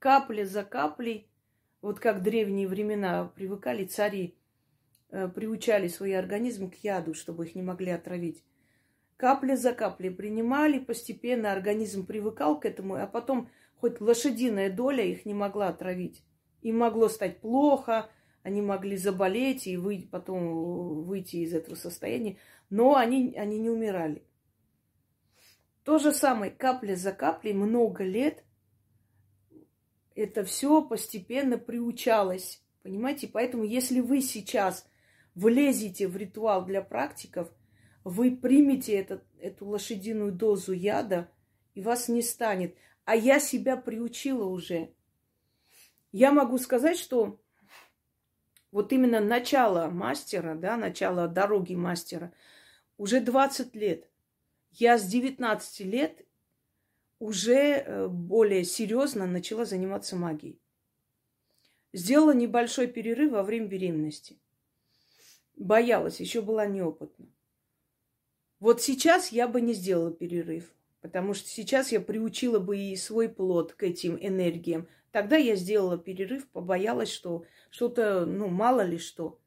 Капля 0.00 0.44
за 0.44 0.64
каплей, 0.64 1.30
вот 1.82 2.00
как 2.00 2.18
в 2.18 2.22
древние 2.22 2.66
времена 2.66 3.26
привыкали 3.36 3.84
цари, 3.84 4.36
э, 5.10 5.28
приучали 5.28 5.86
свой 5.86 6.16
организм 6.16 6.68
к 6.68 6.74
яду, 6.76 7.14
чтобы 7.14 7.44
их 7.44 7.54
не 7.54 7.62
могли 7.62 7.92
отравить. 7.92 8.42
Капля 9.16 9.56
за 9.56 9.72
каплей 9.72 10.10
принимали, 10.10 10.78
постепенно 10.78 11.52
организм 11.52 12.06
привыкал 12.06 12.60
к 12.60 12.66
этому, 12.66 12.96
а 12.96 13.06
потом 13.06 13.48
хоть 13.76 14.00
лошадиная 14.00 14.70
доля 14.70 15.04
их 15.04 15.24
не 15.24 15.34
могла 15.34 15.68
отравить. 15.68 16.22
Им 16.62 16.78
могло 16.78 17.08
стать 17.08 17.40
плохо, 17.40 18.10
они 18.42 18.60
могли 18.60 18.96
заболеть 18.96 19.66
и 19.66 19.76
выйти, 19.76 20.06
потом 20.06 21.04
выйти 21.04 21.36
из 21.36 21.54
этого 21.54 21.74
состояния, 21.74 22.36
но 22.68 22.96
они, 22.96 23.34
они 23.36 23.58
не 23.58 23.70
умирали. 23.70 24.22
То 25.82 25.98
же 25.98 26.12
самое, 26.12 26.50
капля 26.50 26.96
за 26.96 27.12
каплей, 27.12 27.54
много 27.54 28.04
лет, 28.04 28.44
это 30.14 30.44
все 30.44 30.82
постепенно 30.82 31.58
приучалось. 31.58 32.62
Понимаете? 32.82 33.28
Поэтому 33.28 33.64
если 33.64 34.00
вы 34.00 34.20
сейчас 34.20 34.88
влезете 35.34 36.08
в 36.08 36.16
ритуал 36.16 36.64
для 36.64 36.82
практиков, 36.82 37.50
вы 38.08 38.36
примете 38.36 38.92
этот, 38.92 39.24
эту 39.40 39.66
лошадиную 39.66 40.30
дозу 40.30 40.72
яда, 40.72 41.28
и 41.74 41.80
вас 41.80 42.06
не 42.08 42.22
станет. 42.22 42.76
А 43.04 43.16
я 43.16 43.40
себя 43.40 43.76
приучила 43.76 44.44
уже. 44.44 44.94
Я 46.12 46.30
могу 46.30 46.56
сказать, 46.58 47.00
что 47.00 47.40
вот 48.70 48.92
именно 48.92 49.18
начало 49.18 49.88
мастера, 49.88 50.54
да, 50.54 50.76
начало 50.76 51.26
дороги 51.26 51.74
мастера, 51.74 52.32
уже 52.96 53.18
20 53.20 53.74
лет. 53.74 54.08
Я 54.70 54.98
с 54.98 55.04
19 55.04 55.80
лет 55.80 56.24
уже 57.18 57.54
э, 57.56 58.06
более 58.06 58.62
серьезно 58.62 59.26
начала 59.26 59.64
заниматься 59.64 60.14
магией. 60.14 60.60
Сделала 61.92 62.34
небольшой 62.34 62.86
перерыв 62.86 63.32
во 63.32 63.42
время 63.42 63.66
беременности. 63.66 64.38
Боялась, 65.56 66.20
еще 66.20 66.40
была 66.40 66.66
неопытна. 66.66 67.26
Вот 68.58 68.80
сейчас 68.80 69.32
я 69.32 69.48
бы 69.48 69.60
не 69.60 69.74
сделала 69.74 70.10
перерыв, 70.10 70.72
потому 71.00 71.34
что 71.34 71.48
сейчас 71.48 71.92
я 71.92 72.00
приучила 72.00 72.58
бы 72.58 72.78
и 72.78 72.96
свой 72.96 73.28
плод 73.28 73.74
к 73.74 73.82
этим 73.82 74.16
энергиям. 74.20 74.88
Тогда 75.12 75.36
я 75.36 75.56
сделала 75.56 75.98
перерыв, 75.98 76.48
побоялась, 76.48 77.10
что 77.10 77.44
что-то, 77.70 78.24
ну, 78.24 78.48
мало 78.48 78.80
ли 78.80 78.98
что. 78.98 79.38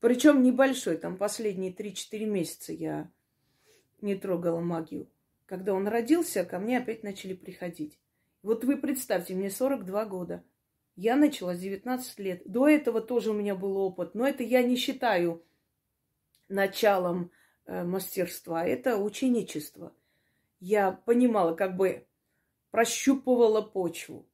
Причем 0.00 0.42
небольшой, 0.42 0.96
там 0.96 1.16
последние 1.16 1.72
3-4 1.72 2.24
месяца 2.24 2.72
я 2.72 3.10
не 4.00 4.14
трогала 4.14 4.60
магию. 4.60 5.08
Когда 5.46 5.74
он 5.74 5.88
родился, 5.88 6.44
ко 6.44 6.58
мне 6.58 6.78
опять 6.78 7.02
начали 7.02 7.34
приходить. 7.34 7.98
Вот 8.42 8.64
вы 8.64 8.76
представьте, 8.76 9.34
мне 9.34 9.50
42 9.50 10.04
года. 10.06 10.44
Я 10.96 11.16
начала 11.16 11.54
с 11.54 11.58
19 11.58 12.18
лет. 12.20 12.42
До 12.46 12.68
этого 12.68 13.00
тоже 13.00 13.30
у 13.30 13.34
меня 13.34 13.54
был 13.54 13.76
опыт, 13.76 14.14
но 14.14 14.26
это 14.26 14.42
я 14.42 14.62
не 14.62 14.76
считаю 14.76 15.44
началом 16.48 17.30
мастерства. 17.70 18.66
Это 18.66 18.96
ученичество. 18.96 19.94
Я 20.58 20.92
понимала, 20.92 21.54
как 21.54 21.76
бы 21.76 22.06
прощупывала 22.70 23.62
почву. 23.62 24.26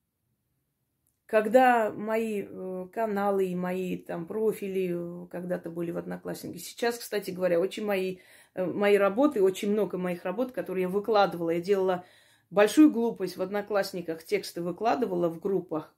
Когда 1.26 1.90
мои 1.90 2.45
э, 2.49 2.88
каналы 2.93 3.49
и 3.49 3.55
мои 3.57 3.97
там 3.97 4.26
профили 4.26 4.93
э, 4.95 5.26
когда-то 5.26 5.71
были 5.71 5.90
в 5.90 5.99
Однокласснике, 5.99 6.61
сейчас, 6.61 6.99
кстати 6.99 7.33
говоря, 7.33 7.59
очень 7.59 7.85
мои, 7.85 8.19
э, 8.55 8.64
мои 8.64 8.97
работы, 8.97 9.43
очень 9.43 9.73
много 9.73 9.99
моих 9.99 10.25
работ, 10.25 10.52
которые 10.52 10.83
я 10.83 10.88
выкладывала, 10.88 11.50
я 11.50 11.61
делала 11.61 12.05
большую 12.50 12.93
глупость 12.93 13.37
в 13.37 13.43
Одноклассниках, 13.43 14.23
тексты 14.23 14.62
выкладывала 14.62 15.28
в 15.28 15.40
группах, 15.40 15.93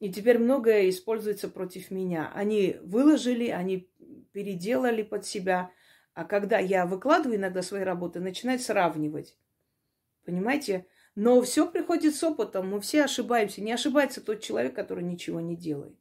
и 0.00 0.10
теперь 0.10 0.38
многое 0.38 0.88
используется 0.88 1.48
против 1.48 1.90
меня. 1.90 2.32
Они 2.34 2.76
выложили, 2.82 3.48
они 3.48 3.90
переделали 4.32 5.02
под 5.02 5.26
себя, 5.26 5.70
а 6.16 6.24
когда 6.24 6.58
я 6.58 6.86
выкладываю 6.86 7.36
иногда 7.36 7.60
свои 7.60 7.82
работы, 7.82 8.20
начинают 8.20 8.62
сравнивать. 8.62 9.36
Понимаете? 10.24 10.86
Но 11.14 11.42
все 11.42 11.70
приходит 11.70 12.16
с 12.16 12.24
опытом, 12.24 12.70
мы 12.70 12.80
все 12.80 13.04
ошибаемся. 13.04 13.60
Не 13.60 13.72
ошибается 13.72 14.22
тот 14.22 14.40
человек, 14.40 14.74
который 14.74 15.04
ничего 15.04 15.42
не 15.42 15.54
делает. 15.56 15.94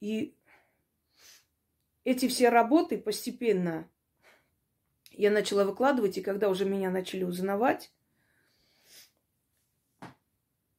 И 0.00 0.36
эти 2.02 2.26
все 2.26 2.48
работы 2.48 2.98
постепенно 2.98 3.88
я 5.12 5.30
начала 5.30 5.64
выкладывать, 5.64 6.18
и 6.18 6.22
когда 6.22 6.48
уже 6.50 6.64
меня 6.64 6.90
начали 6.90 7.22
узнавать, 7.22 7.92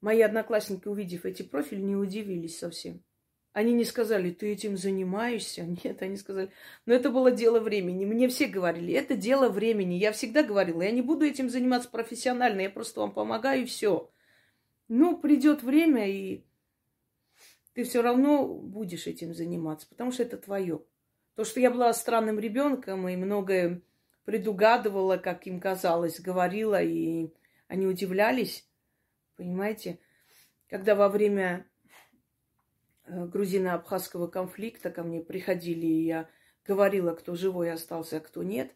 мои 0.01 0.19
одноклассники, 0.19 0.89
увидев 0.89 1.23
эти 1.23 1.43
профили, 1.43 1.79
не 1.79 1.95
удивились 1.95 2.59
совсем. 2.59 3.06
Они 3.53 3.73
не 3.73 3.85
сказали, 3.85 4.31
ты 4.31 4.51
этим 4.51 4.77
занимаешься. 4.77 5.63
Нет, 5.83 6.01
они 6.01 6.17
сказали, 6.17 6.51
но 6.85 6.93
это 6.93 7.09
было 7.09 7.31
дело 7.31 7.59
времени. 7.59 8.05
Мне 8.05 8.27
все 8.27 8.47
говорили, 8.47 8.93
это 8.93 9.15
дело 9.15 9.49
времени. 9.49 9.95
Я 9.95 10.11
всегда 10.11 10.43
говорила, 10.43 10.81
я 10.81 10.91
не 10.91 11.01
буду 11.01 11.25
этим 11.25 11.49
заниматься 11.49 11.89
профессионально, 11.89 12.61
я 12.61 12.69
просто 12.69 13.01
вам 13.01 13.11
помогаю 13.11 13.63
и 13.63 13.65
все. 13.65 14.11
Ну, 14.87 15.17
придет 15.17 15.63
время, 15.63 16.07
и 16.09 16.43
ты 17.73 17.83
все 17.83 18.01
равно 18.01 18.47
будешь 18.47 19.05
этим 19.05 19.33
заниматься, 19.33 19.87
потому 19.87 20.11
что 20.11 20.23
это 20.23 20.37
твое. 20.37 20.81
То, 21.35 21.43
что 21.43 21.59
я 21.59 21.69
была 21.69 21.93
странным 21.93 22.39
ребенком 22.39 23.07
и 23.07 23.15
многое 23.15 23.81
предугадывала, 24.25 25.17
как 25.17 25.45
им 25.45 25.59
казалось, 25.59 26.19
говорила, 26.19 26.81
и 26.81 27.29
они 27.67 27.85
удивлялись, 27.85 28.67
понимаете, 29.35 29.99
когда 30.69 30.95
во 30.95 31.09
время 31.09 31.65
грузино-абхазского 33.07 34.27
конфликта 34.27 34.91
ко 34.91 35.03
мне 35.03 35.21
приходили, 35.21 35.85
и 35.85 36.05
я 36.05 36.29
говорила, 36.65 37.13
кто 37.13 37.35
живой 37.35 37.71
остался, 37.71 38.17
а 38.17 38.19
кто 38.19 38.43
нет. 38.43 38.71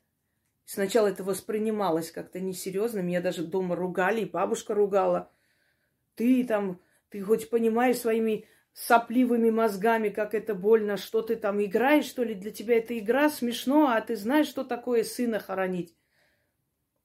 Сначала 0.65 1.08
это 1.08 1.24
воспринималось 1.24 2.12
как-то 2.12 2.39
несерьезно. 2.39 3.00
Меня 3.00 3.22
даже 3.22 3.44
дома 3.44 3.76
ругали, 3.76 4.22
и 4.22 4.30
бабушка 4.30 4.74
ругала. 4.74 5.32
Ты 6.15 6.46
там, 6.46 6.80
ты 7.10 7.22
хоть 7.22 7.50
понимаешь 7.50 7.98
своими 7.98 8.48
сопливыми 8.74 9.50
мозгами, 9.50 10.10
как 10.10 10.34
это 10.34 10.56
больно, 10.56 10.96
что 10.96 11.22
ты 11.22 11.36
там 11.36 11.62
играешь, 11.62 12.06
что 12.06 12.24
ли? 12.24 12.36
Для 12.36 12.52
тебя 12.52 12.78
это 12.78 12.98
игра 12.98 13.30
смешно, 13.30 13.89
а 13.89 14.00
ты 14.00 14.15
знаешь, 14.15 14.48
что 14.48 14.63
такое 14.63 15.04
сына 15.04 15.39
хоронить. 15.39 15.96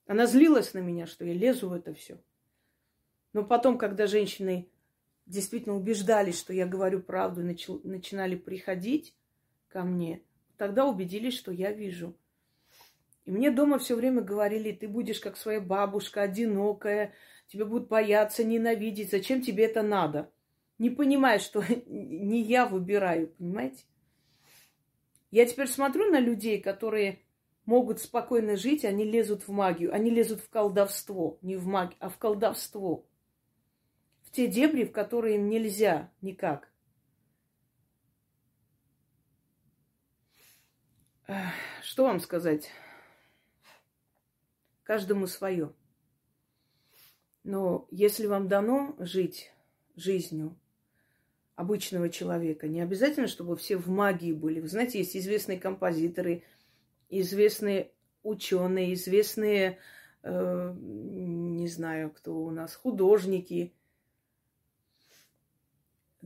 Она 0.07 0.27
злилась 0.27 0.75
на 0.75 0.79
меня, 0.79 1.07
что 1.07 1.25
я 1.25 1.35
лезу 1.35 1.69
в 1.69 1.73
это 1.73 1.93
все. 1.93 2.19
Но 3.33 3.43
потом, 3.43 3.79
когда 3.79 4.07
женщины 4.07 4.71
действительно 5.27 5.77
убеждались, 5.77 6.39
что 6.39 6.53
я 6.53 6.67
говорю 6.67 7.01
правду, 7.01 7.43
и 7.43 7.57
начинали 7.85 8.37
приходить 8.37 9.15
ко 9.69 9.83
мне, 9.83 10.23
тогда 10.57 10.87
убедились, 10.87 11.35
что 11.35 11.53
я 11.53 11.73
вижу. 11.73 12.17
И 13.25 13.31
мне 13.33 13.51
дома 13.51 13.79
все 13.79 13.97
время 13.97 14.23
говорили, 14.23 14.71
ты 14.73 14.87
будешь 14.87 15.19
как 15.19 15.37
своя 15.37 15.61
бабушка, 15.61 16.23
одинокая, 16.23 17.13
тебя 17.49 17.65
будут 17.67 17.89
бояться, 17.89 18.45
ненавидеть, 18.45 19.11
зачем 19.11 19.43
тебе 19.43 19.65
это 19.65 19.83
надо? 19.83 20.31
Не 20.79 20.91
понимая, 20.91 21.41
что 21.41 21.65
не 21.87 22.43
я 22.43 22.67
выбираю, 22.67 23.29
понимаете? 23.29 23.85
Я 25.33 25.45
теперь 25.45 25.67
смотрю 25.67 26.11
на 26.11 26.21
людей, 26.21 26.61
которые 26.61 27.21
могут 27.65 28.01
спокойно 28.01 28.57
жить, 28.57 28.85
они 28.85 29.05
лезут 29.05 29.43
в 29.43 29.51
магию, 29.51 29.93
они 29.93 30.09
лезут 30.09 30.41
в 30.41 30.49
колдовство, 30.49 31.39
не 31.43 31.57
в 31.57 31.67
магию, 31.67 31.97
а 31.99 32.09
в 32.09 32.17
колдовство 32.17 33.05
те 34.37 34.49
дебри, 34.49 34.85
в 34.85 34.93
которые 34.93 35.37
им 35.37 35.49
нельзя 35.49 36.13
никак. 36.21 36.71
Что 41.81 42.05
вам 42.05 42.21
сказать? 42.21 42.71
Каждому 44.83 45.27
свое. 45.27 45.73
Но 47.45 47.89
если 47.91 48.27
вам 48.27 48.47
дано 48.47 48.95
жить 48.99 49.55
жизнью 49.97 50.55
обычного 51.55 52.11
человека, 52.11 52.69
не 52.69 52.83
обязательно, 52.83 53.29
чтобы 53.29 53.57
все 53.57 53.79
в 53.79 53.89
магии 53.89 54.35
были. 54.35 54.61
Вы 54.61 54.69
знаете, 54.69 54.99
есть 54.99 55.17
известные 55.17 55.59
композиторы, 55.59 56.45
известные 57.09 57.91
ученые, 58.23 58.93
известные, 58.93 59.79
э, 60.23 60.75
не 60.77 61.69
знаю, 61.69 62.11
кто 62.11 62.37
у 62.37 62.51
нас, 62.51 62.77
художники– 62.77 63.73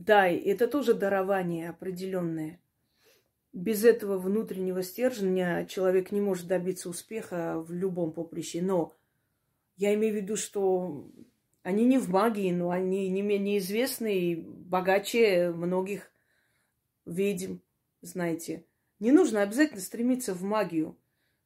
да, 0.05 0.27
это 0.27 0.67
тоже 0.67 0.95
дарование 0.95 1.69
определенное. 1.69 2.59
Без 3.53 3.85
этого 3.85 4.17
внутреннего 4.17 4.81
стержня 4.81 5.67
человек 5.67 6.11
не 6.11 6.19
может 6.19 6.47
добиться 6.47 6.89
успеха 6.89 7.59
в 7.59 7.71
любом 7.71 8.11
поприще. 8.11 8.63
Но 8.63 8.95
я 9.75 9.93
имею 9.93 10.13
в 10.13 10.17
виду, 10.17 10.37
что 10.37 11.07
они 11.61 11.85
не 11.85 11.99
в 11.99 12.09
магии, 12.09 12.51
но 12.51 12.71
они 12.71 13.09
не 13.09 13.21
менее 13.21 13.59
известны 13.59 14.17
и 14.17 14.35
богаче 14.37 15.51
многих 15.51 16.11
ведьм, 17.05 17.57
знаете. 18.01 18.65
Не 18.99 19.11
нужно 19.11 19.43
обязательно 19.43 19.81
стремиться 19.81 20.33
в 20.33 20.41
магию. 20.41 20.97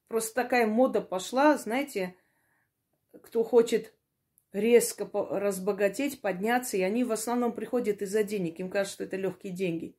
Просто 0.08 0.34
такая 0.34 0.66
мода 0.66 1.02
пошла, 1.02 1.58
знаете, 1.58 2.16
кто 3.22 3.44
хочет 3.44 3.94
резко 4.56 5.10
разбогатеть, 5.14 6.22
подняться, 6.22 6.78
и 6.78 6.82
они 6.82 7.04
в 7.04 7.12
основном 7.12 7.52
приходят 7.52 8.02
из-за 8.02 8.24
денег. 8.24 8.60
Им 8.60 8.70
кажется, 8.70 8.96
что 8.96 9.04
это 9.04 9.18
легкие 9.18 9.54
деньги. 9.54 9.96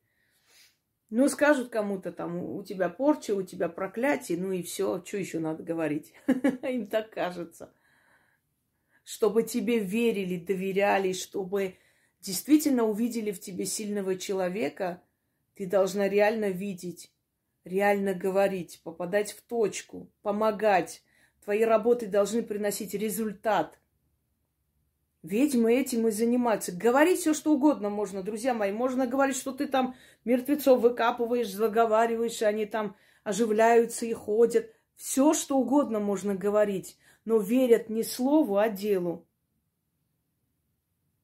Ну, 1.09 1.29
скажут 1.29 1.69
кому-то 1.69 2.11
там, 2.11 2.37
у 2.37 2.63
тебя 2.63 2.89
порча, 2.89 3.35
у 3.35 3.43
тебя 3.43 3.69
проклятие, 3.69 4.37
ну 4.37 4.51
и 4.51 4.63
все, 4.63 5.01
что 5.05 5.17
еще 5.17 5.39
надо 5.39 5.63
говорить? 5.63 6.11
Им 6.63 6.87
так 6.87 7.11
кажется. 7.11 7.71
Чтобы 9.05 9.43
тебе 9.43 9.79
верили, 9.79 10.37
доверяли, 10.37 11.13
чтобы 11.13 11.77
действительно 12.19 12.83
увидели 12.83 13.31
в 13.31 13.39
тебе 13.39 13.65
сильного 13.65 14.17
человека, 14.17 15.01
ты 15.53 15.65
должна 15.65 16.09
реально 16.09 16.49
видеть, 16.49 17.13
реально 17.63 18.13
говорить, 18.13 18.81
попадать 18.83 19.31
в 19.31 19.41
точку, 19.43 20.11
помогать. 20.23 21.03
Твои 21.45 21.63
работы 21.63 22.07
должны 22.07 22.41
приносить 22.41 22.95
результат– 22.95 23.79
Ведьмы 25.23 25.73
этим 25.73 26.07
и 26.07 26.11
занимаются. 26.11 26.71
Говорить 26.71 27.19
все, 27.19 27.33
что 27.33 27.53
угодно 27.53 27.89
можно, 27.89 28.23
друзья 28.23 28.53
мои. 28.53 28.71
Можно 28.71 29.07
говорить, 29.07 29.35
что 29.35 29.51
ты 29.51 29.67
там 29.67 29.95
мертвецов 30.25 30.81
выкапываешь, 30.81 31.51
заговариваешь, 31.51 32.41
они 32.41 32.65
там 32.65 32.95
оживляются 33.23 34.05
и 34.05 34.13
ходят. 34.13 34.71
Все, 34.95 35.33
что 35.33 35.57
угодно 35.57 35.99
можно 35.99 36.35
говорить, 36.35 36.97
но 37.25 37.39
верят 37.39 37.89
не 37.89 38.03
слову, 38.03 38.57
а 38.57 38.69
делу. 38.69 39.27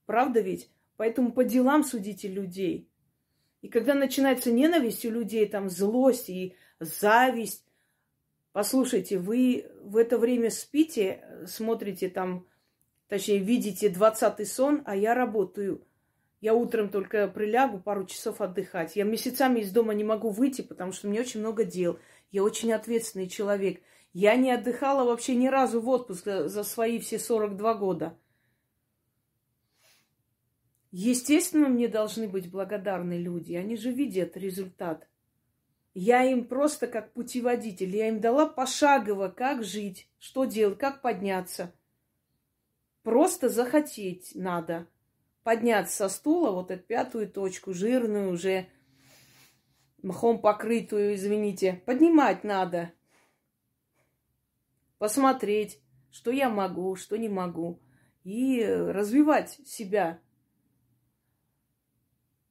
Правда 0.06 0.42
ведь? 0.42 0.70
Поэтому 0.98 1.32
по 1.32 1.44
делам 1.44 1.84
судите 1.84 2.28
людей. 2.28 2.90
И 3.62 3.70
когда 3.70 3.94
начинается 3.94 4.52
ненависть 4.52 5.06
у 5.06 5.10
людей, 5.12 5.48
там 5.48 5.70
злость 5.70 6.30
и 6.30 6.56
зависть, 6.80 7.66
послушайте, 8.52 9.18
вы 9.18 9.72
в 9.82 9.96
это 9.98 10.18
время 10.18 10.50
спите, 10.50 11.24
смотрите 11.48 12.10
там 12.10 12.46
Точнее, 13.14 13.38
видите 13.38 13.90
двадцатый 13.90 14.48
сон, 14.48 14.82
а 14.86 14.96
я 14.96 15.14
работаю. 15.14 15.86
Я 16.42 16.56
утром 16.56 16.90
только 16.90 17.28
прилягу 17.28 17.80
пару 17.80 18.08
часов 18.08 18.42
отдыхать. 18.42 18.96
Я 18.96 19.04
месяцами 19.04 19.60
из 19.60 19.72
дома 19.72 19.94
не 19.94 20.04
могу 20.04 20.32
выйти, 20.32 20.64
потому 20.64 20.92
что 20.94 21.08
мне 21.08 21.22
очень 21.22 21.40
много 21.40 21.64
дел. 21.64 22.00
Я 22.32 22.44
очень 22.44 22.74
ответственный 22.74 23.30
человек. 23.30 23.84
Я 24.14 24.36
не 24.36 24.50
отдыхала 24.52 25.04
вообще 25.04 25.36
ни 25.36 25.46
разу 25.46 25.80
в 25.80 25.90
отпуск 25.90 26.26
за 26.26 26.64
свои 26.64 26.98
все 26.98 27.20
42 27.20 27.76
года. 27.76 28.18
Естественно, 30.90 31.70
мне 31.70 31.88
должны 31.88 32.28
быть 32.28 32.50
благодарны 32.50 33.20
люди. 33.20 33.54
Они 33.54 33.78
же 33.78 33.92
видят 33.92 34.36
результат. 34.36 35.08
Я 35.94 36.24
им 36.24 36.46
просто 36.46 36.88
как 36.88 37.14
путеводитель. 37.14 37.96
Я 37.96 38.08
им 38.08 38.22
дала 38.22 38.48
пошагово, 38.48 39.28
как 39.28 39.64
жить, 39.64 40.10
что 40.18 40.46
делать, 40.46 40.80
как 40.80 41.04
подняться– 41.04 41.76
Просто 43.04 43.50
захотеть 43.50 44.32
надо. 44.34 44.88
Подняться 45.44 45.96
со 45.96 46.10
стула, 46.10 46.52
вот 46.52 46.72
эту 46.72 46.84
пятую 46.84 47.30
точку, 47.30 47.74
жирную 47.74 48.32
уже, 48.32 48.68
мхом 50.02 50.40
покрытую, 50.40 51.16
извините. 51.16 51.82
Поднимать 51.86 52.46
надо. 52.46 52.94
Посмотреть, 55.00 55.82
что 56.12 56.32
я 56.32 56.50
могу, 56.50 56.96
что 56.96 57.18
не 57.18 57.28
могу. 57.28 57.82
И 58.24 58.64
развивать 58.64 59.60
себя. 59.66 60.22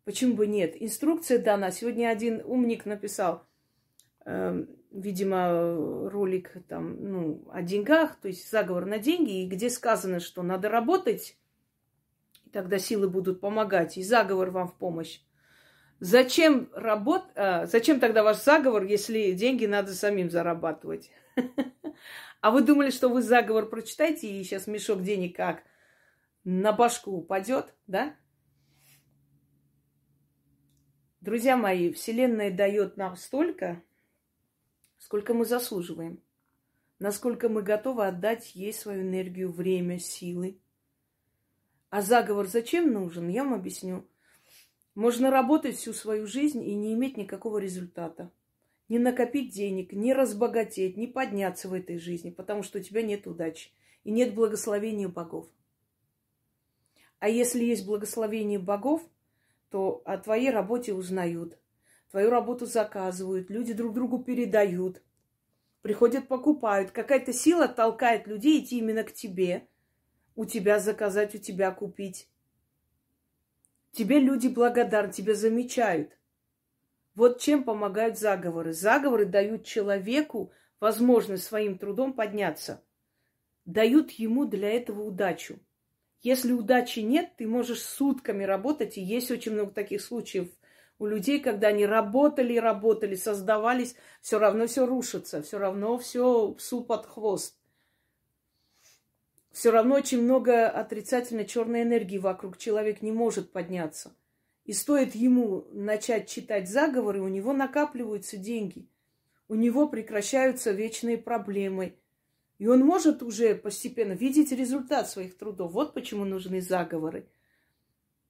Почему 0.05 0.35
бы 0.35 0.47
нет? 0.47 0.75
Инструкция 0.79 1.39
дана. 1.39 1.71
Сегодня 1.71 2.09
один 2.09 2.43
умник 2.45 2.85
написал, 2.85 3.47
э, 4.27 4.67
видимо, 4.93 6.09
ролик 6.11 6.53
там, 6.69 6.97
ну, 7.03 7.49
о 7.51 7.63
деньгах, 7.63 8.17
то 8.17 8.29
есть 8.29 8.51
заговор 8.51 8.87
на 8.87 8.99
деньги, 8.99 9.43
и 9.43 9.49
где 9.49 9.71
сказано, 9.71 10.21
что 10.21 10.43
надо 10.43 10.69
работать, 10.69 11.37
тогда 12.53 12.79
силы 12.79 13.09
будут 13.09 13.41
помогать, 13.41 13.97
и 13.97 14.03
заговор 14.03 14.51
вам 14.51 14.69
в 14.69 14.75
помощь. 14.75 15.21
Зачем 16.01 16.69
работ... 16.75 17.25
а, 17.37 17.67
зачем 17.67 18.01
тогда 18.01 18.23
ваш 18.23 18.43
заговор, 18.43 18.85
если 18.85 19.33
деньги 19.33 19.67
надо 19.67 19.95
самим 19.95 20.31
зарабатывать? 20.31 21.11
А 22.41 22.51
вы 22.51 22.63
думали, 22.63 22.91
что 22.91 23.09
вы 23.09 23.23
заговор 23.23 23.69
прочитаете, 23.69 24.27
и 24.27 24.43
сейчас 24.43 24.67
мешок 24.67 25.05
денег 25.05 25.37
как 25.37 25.63
на 26.43 26.73
башку 26.73 27.13
упадет, 27.13 27.73
да? 27.87 28.17
Друзья 31.21 31.57
мои, 31.57 31.93
Вселенная 31.93 32.51
дает 32.51 32.97
нам 32.97 33.15
столько, 33.15 33.81
сколько 35.03 35.35
мы 35.35 35.45
заслуживаем, 35.45 36.23
насколько 37.01 37.49
мы 37.49 37.63
готовы 37.63 38.07
отдать 38.07 38.55
ей 38.55 38.73
свою 38.73 39.03
энергию, 39.03 39.51
время, 39.51 39.99
силы. 39.99 40.61
А 41.91 42.03
заговор 42.03 42.47
зачем 42.47 42.93
нужен, 42.93 43.29
я 43.29 43.43
вам 43.43 43.55
объясню. 43.55 44.07
Можно 44.95 45.33
работать 45.33 45.77
всю 45.77 45.93
свою 45.93 46.29
жизнь 46.29 46.63
и 46.63 46.77
не 46.77 46.95
иметь 46.95 47.17
никакого 47.17 47.59
результата. 47.59 48.31
Не 48.89 49.01
накопить 49.01 49.53
денег, 49.53 49.93
не 49.93 50.15
разбогатеть, 50.15 50.97
не 50.97 51.09
подняться 51.09 51.69
в 51.69 51.73
этой 51.73 51.99
жизни, 51.99 52.31
потому 52.31 52.63
что 52.63 52.79
у 52.79 52.83
тебя 52.83 53.03
нет 53.03 53.27
удачи 53.27 53.73
и 54.05 54.13
нет 54.13 54.37
благословения 54.37 55.09
богов. 55.09 55.49
А 57.19 57.29
если 57.29 57.65
есть 57.65 57.87
благословение 57.87 58.61
богов, 58.61 59.03
то 59.69 60.01
о 60.05 60.17
твоей 60.19 60.51
работе 60.51 60.95
узнают, 60.95 61.59
твою 62.13 62.29
работу 62.29 62.67
заказывают, 62.67 63.49
люди 63.51 63.73
друг 63.73 63.95
другу 63.95 64.23
передают, 64.23 65.03
приходят, 65.81 66.29
покупают. 66.29 66.91
Какая-то 66.91 67.33
сила 67.33 67.67
толкает 67.67 68.27
людей 68.27 68.63
идти 68.63 68.79
именно 68.79 69.03
к 69.03 69.15
тебе, 69.15 69.67
у 70.37 70.45
тебя 70.45 70.79
заказать, 70.79 71.35
у 71.35 71.39
тебя 71.39 71.71
купить. 71.71 72.29
Тебе 73.93 74.21
люди 74.21 74.49
благодарны, 74.49 75.11
тебя 75.11 75.35
замечают. 75.35 76.17
Вот 77.15 77.41
чем 77.41 77.65
помогают 77.65 78.19
заговоры. 78.19 78.75
Заговоры 78.75 79.25
дают 79.25 79.65
человеку 79.65 80.53
возможность 80.81 81.45
своим 81.45 81.79
трудом 81.79 82.13
подняться. 82.13 82.85
Дают 83.65 84.11
ему 84.13 84.45
для 84.45 84.71
этого 84.71 85.03
удачу. 85.03 85.59
Если 86.21 86.53
удачи 86.53 87.01
нет, 87.01 87.37
ты 87.37 87.47
можешь 87.47 87.81
сутками 87.81 88.45
работать, 88.45 88.99
и 88.99 89.03
есть 89.03 89.31
очень 89.31 89.53
много 89.53 89.73
таких 89.73 90.03
случаев 90.03 90.51
у 90.99 91.07
людей, 91.07 91.41
когда 91.41 91.69
они 91.69 91.85
работали, 91.85 92.57
работали, 92.57 93.15
создавались, 93.15 93.97
все 94.21 94.39
равно 94.39 94.67
все 94.67 94.87
рушится, 94.87 95.43
все 95.43 95.59
равно 95.59 95.99
все 95.99 96.53
псу 96.53 96.83
под 96.83 97.07
хвост. 97.07 97.57
Все 99.51 99.71
равно 99.71 99.97
очень 99.97 100.23
много 100.23 100.69
отрицательной 100.69 101.45
черной 101.45 101.83
энергии 101.83 102.19
вокруг. 102.19 102.57
Человек 102.57 103.03
не 103.03 103.13
может 103.13 103.53
подняться. 103.53 104.15
И 104.65 104.73
стоит 104.73 105.15
ему 105.15 105.67
начать 105.73 106.29
читать 106.29 106.71
заговоры, 106.71 107.21
у 107.21 107.29
него 107.29 107.53
накапливаются 107.53 108.37
деньги. 108.37 108.87
У 109.49 109.55
него 109.55 109.89
прекращаются 109.89 110.71
вечные 110.71 111.19
проблемы. 111.19 111.97
И 112.59 112.67
он 112.67 112.81
может 112.81 113.23
уже 113.23 113.55
постепенно 113.55 114.13
видеть 114.13 114.53
результат 114.53 115.11
своих 115.11 115.37
трудов. 115.37 115.73
Вот 115.73 115.95
почему 115.95 116.25
нужны 116.25 116.61
заговоры. 116.61 117.27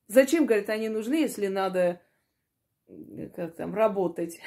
Зачем, 0.09 0.47
говорят, 0.47 0.71
они 0.71 0.89
нужны, 0.89 1.15
если 1.15 1.47
надо 1.47 2.01
как 3.35 3.57
там, 3.57 3.75
работать. 3.75 4.41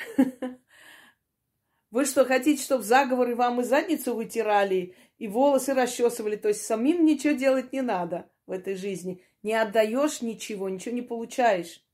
Вы 1.92 2.06
что, 2.06 2.26
хотите, 2.26 2.62
чтобы 2.62 2.84
заговоры 2.84 3.36
вам 3.36 3.62
и 3.62 3.64
задницу 3.64 4.16
вытирали, 4.16 4.96
и 5.18 5.28
волосы 5.28 5.74
расчесывали? 5.74 6.36
То 6.36 6.50
есть 6.50 6.66
самим 6.66 7.06
ничего 7.06 7.34
делать 7.34 7.72
не 7.72 7.82
надо 7.82 8.30
в 8.48 8.52
этой 8.52 8.76
жизни. 8.76 9.24
Не 9.44 9.54
отдаешь 9.54 10.22
ничего, 10.22 10.68
ничего 10.68 10.94
не 10.94 11.02
получаешь. 11.02 11.86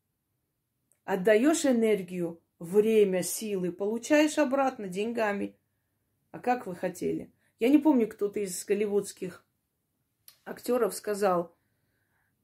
Отдаешь 1.04 1.66
энергию, 1.66 2.42
время, 2.60 3.24
силы, 3.24 3.72
получаешь 3.72 4.38
обратно 4.38 4.88
деньгами. 4.88 5.56
А 6.32 6.40
как 6.40 6.66
вы 6.66 6.76
хотели? 6.76 7.32
Я 7.60 7.70
не 7.70 7.78
помню, 7.78 8.08
кто-то 8.08 8.40
из 8.40 8.66
голливудских 8.66 9.46
актеров 10.46 10.96
сказал, 10.96 11.56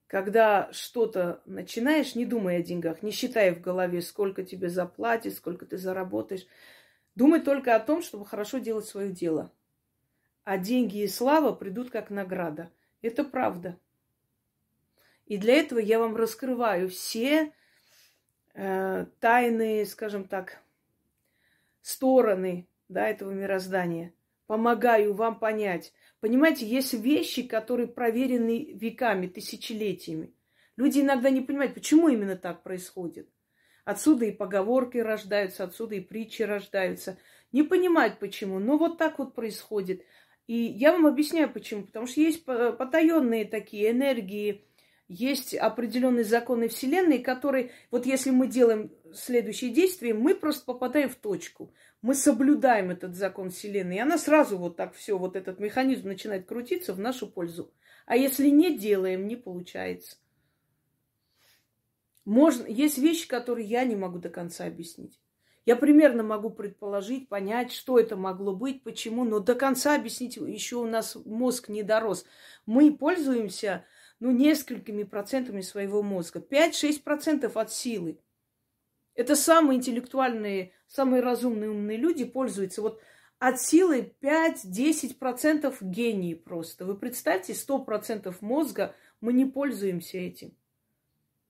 когда 0.08 0.72
что-то 0.72 1.42
начинаешь, 1.46 2.16
не 2.16 2.26
думай 2.26 2.58
о 2.58 2.64
деньгах, 2.64 3.04
не 3.04 3.12
считай 3.12 3.54
в 3.54 3.62
голове, 3.62 4.02
сколько 4.02 4.44
тебе 4.44 4.70
заплатят, 4.70 5.36
сколько 5.36 5.66
ты 5.66 5.78
заработаешь. 5.78 6.48
Думай 7.16 7.42
только 7.42 7.76
о 7.76 7.80
том, 7.80 8.02
чтобы 8.02 8.26
хорошо 8.26 8.60
делать 8.60 8.86
свое 8.86 9.12
дело. 9.12 9.52
А 10.46 10.58
деньги 10.58 11.04
и 11.04 11.08
слава 11.08 11.52
придут 11.52 11.90
как 11.90 12.10
награда. 12.10 12.72
Это 13.02 13.26
правда. 13.26 13.78
И 15.26 15.38
для 15.38 15.56
этого 15.56 15.80
я 15.80 16.00
вам 16.00 16.16
раскрываю 16.16 16.88
все 16.88 17.52
э, 18.54 19.06
тайные, 19.20 19.86
скажем 19.86 20.26
так, 20.26 20.62
стороны 21.82 22.70
да, 22.88 23.10
этого 23.10 23.32
мироздания. 23.32 24.14
Помогаю 24.48 25.14
вам 25.14 25.40
понять, 25.40 25.94
Понимаете, 26.20 26.66
есть 26.66 26.94
вещи, 26.94 27.44
которые 27.44 27.88
проверены 27.88 28.74
веками, 28.74 29.28
тысячелетиями. 29.28 30.34
Люди 30.76 31.00
иногда 31.00 31.30
не 31.30 31.42
понимают, 31.42 31.76
почему 31.76 32.10
именно 32.10 32.36
так 32.36 32.64
происходит. 32.64 33.30
Отсюда 33.86 34.26
и 34.26 34.32
поговорки 34.32 34.98
рождаются, 34.98 35.64
отсюда 35.64 35.96
и 35.96 36.00
притчи 36.00 36.42
рождаются. 36.42 37.18
Не 37.52 37.64
понимают 37.64 38.20
почему, 38.20 38.60
но 38.60 38.78
вот 38.78 38.98
так 38.98 39.20
вот 39.20 39.36
происходит. 39.36 40.04
И 40.48 40.56
я 40.56 40.92
вам 40.92 41.06
объясняю 41.06 41.52
почему. 41.52 41.84
Потому 41.84 42.08
что 42.08 42.20
есть 42.20 42.44
потаенные 42.44 43.46
такие 43.46 43.92
энергии, 43.92 44.66
есть 45.08 45.56
определенные 45.56 46.26
законы 46.26 46.68
Вселенной, 46.68 47.20
которые, 47.20 47.72
вот 47.92 48.06
если 48.06 48.32
мы 48.32 48.48
делаем 48.48 48.92
следующие 49.14 49.70
действия, 49.70 50.14
мы 50.14 50.36
просто 50.36 50.66
попадаем 50.66 51.10
в 51.10 51.16
точку. 51.16 51.74
Мы 52.02 52.14
соблюдаем 52.14 52.92
этот 52.92 53.16
закон 53.16 53.50
Вселенной, 53.50 53.96
и 53.96 54.00
она 54.00 54.18
сразу 54.18 54.58
вот 54.58 54.78
так 54.78 54.94
все, 54.94 55.18
вот 55.18 55.36
этот 55.36 55.60
механизм 55.60 56.08
начинает 56.08 56.48
крутиться 56.48 56.94
в 56.94 57.00
нашу 57.00 57.28
пользу. 57.28 57.74
А 58.06 58.16
если 58.16 58.50
не 58.50 58.78
делаем, 58.78 59.28
не 59.28 59.36
получается. 59.36 60.18
Можно, 62.24 62.68
есть 62.68 62.98
вещи, 62.98 63.28
которые 63.28 63.68
я 63.68 63.84
не 63.86 63.96
могу 63.96 64.20
до 64.20 64.30
конца 64.30 64.66
объяснить. 64.66 65.20
Я 65.66 65.76
примерно 65.76 66.24
могу 66.24 66.50
предположить, 66.50 67.28
понять, 67.28 67.74
что 67.74 68.00
это 68.00 68.16
могло 68.16 68.56
быть, 68.56 68.84
почему, 68.84 69.26
но 69.26 69.40
до 69.40 69.56
конца 69.56 69.96
объяснить 69.96 70.38
еще 70.38 70.78
у 70.78 70.86
нас 70.86 71.18
мозг 71.26 71.68
не 71.68 71.84
дорос. 71.84 72.26
Мы 72.66 72.96
пользуемся 72.96 73.86
ну, 74.20 74.32
несколькими 74.32 75.04
процентами 75.04 75.62
своего 75.62 76.04
мозга. 76.04 76.40
5-6% 76.40 77.52
от 77.54 77.72
силы. 77.72 78.20
Это 79.18 79.36
самые 79.36 79.78
интеллектуальные, 79.78 80.74
самые 80.88 81.24
разумные, 81.24 81.72
умные 81.72 81.98
люди 81.98 82.24
пользуются. 82.24 82.84
Вот 82.84 83.02
от 83.40 83.60
силы 83.60 84.14
5-10% 84.22 85.76
гении 85.82 86.36
просто. 86.36 86.86
Вы 86.86 86.96
представьте, 86.96 87.54
100% 87.54 88.34
мозга 88.42 88.96
мы 89.20 89.34
не 89.34 89.46
пользуемся 89.46 90.20
этим. 90.20 90.56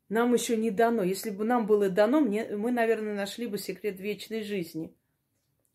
Нам 0.07 0.33
еще 0.33 0.55
не 0.55 0.71
дано. 0.71 1.03
Если 1.03 1.29
бы 1.29 1.43
нам 1.43 1.67
было 1.67 1.89
дано, 1.89 2.21
мне, 2.21 2.55
мы, 2.55 2.71
наверное, 2.71 3.13
нашли 3.13 3.47
бы 3.47 3.57
секрет 3.57 3.99
вечной 3.99 4.43
жизни. 4.43 4.95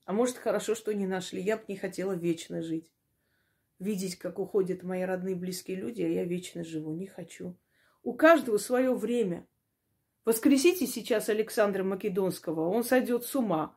А 0.07 0.15
может, 0.15 0.39
хорошо, 0.39 0.75
что 0.75 0.95
не 0.95 1.07
нашли. 1.07 1.43
Я 1.43 1.59
бы 1.59 1.65
не 1.69 1.77
хотела 1.77 2.15
вечно 2.15 2.63
жить. 2.63 2.89
Видеть, 3.79 4.17
как 4.17 4.39
уходят 4.39 4.83
мои 4.83 5.03
родные 5.03 5.35
близкие 5.35 5.77
люди, 5.77 6.01
а 6.01 6.09
я 6.09 6.25
вечно 6.25 6.65
живу. 6.65 6.95
Не 6.95 7.07
хочу. 7.07 7.55
У 8.03 8.15
каждого 8.15 8.57
свое 8.57 8.95
время. 8.95 9.47
Воскресите 10.25 10.87
сейчас 10.87 11.29
Александра 11.29 11.83
Македонского, 11.83 12.69
он 12.69 12.85
сойдет 12.85 13.25
с 13.25 13.35
ума. 13.35 13.77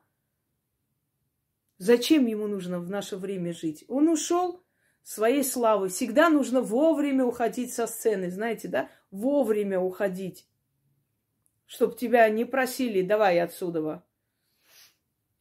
Зачем 1.78 2.28
ему 2.28 2.48
нужно 2.48 2.80
в 2.80 2.90
наше 2.90 3.18
время 3.18 3.54
жить? 3.54 3.84
Он 3.88 4.08
ушел 4.08 4.64
своей 5.04 5.44
славы. 5.44 5.90
Всегда 5.90 6.30
нужно 6.30 6.62
вовремя 6.62 7.26
уходить 7.26 7.74
со 7.74 7.88
сцены, 7.88 8.30
знаете, 8.30 8.68
да? 8.68 8.90
Вовремя 9.12 9.80
уходить. 9.80 10.48
Чтоб 11.66 11.98
тебя 11.98 12.30
не 12.30 12.46
просили, 12.46 13.02
давай 13.02 13.40
отсюда. 13.40 14.04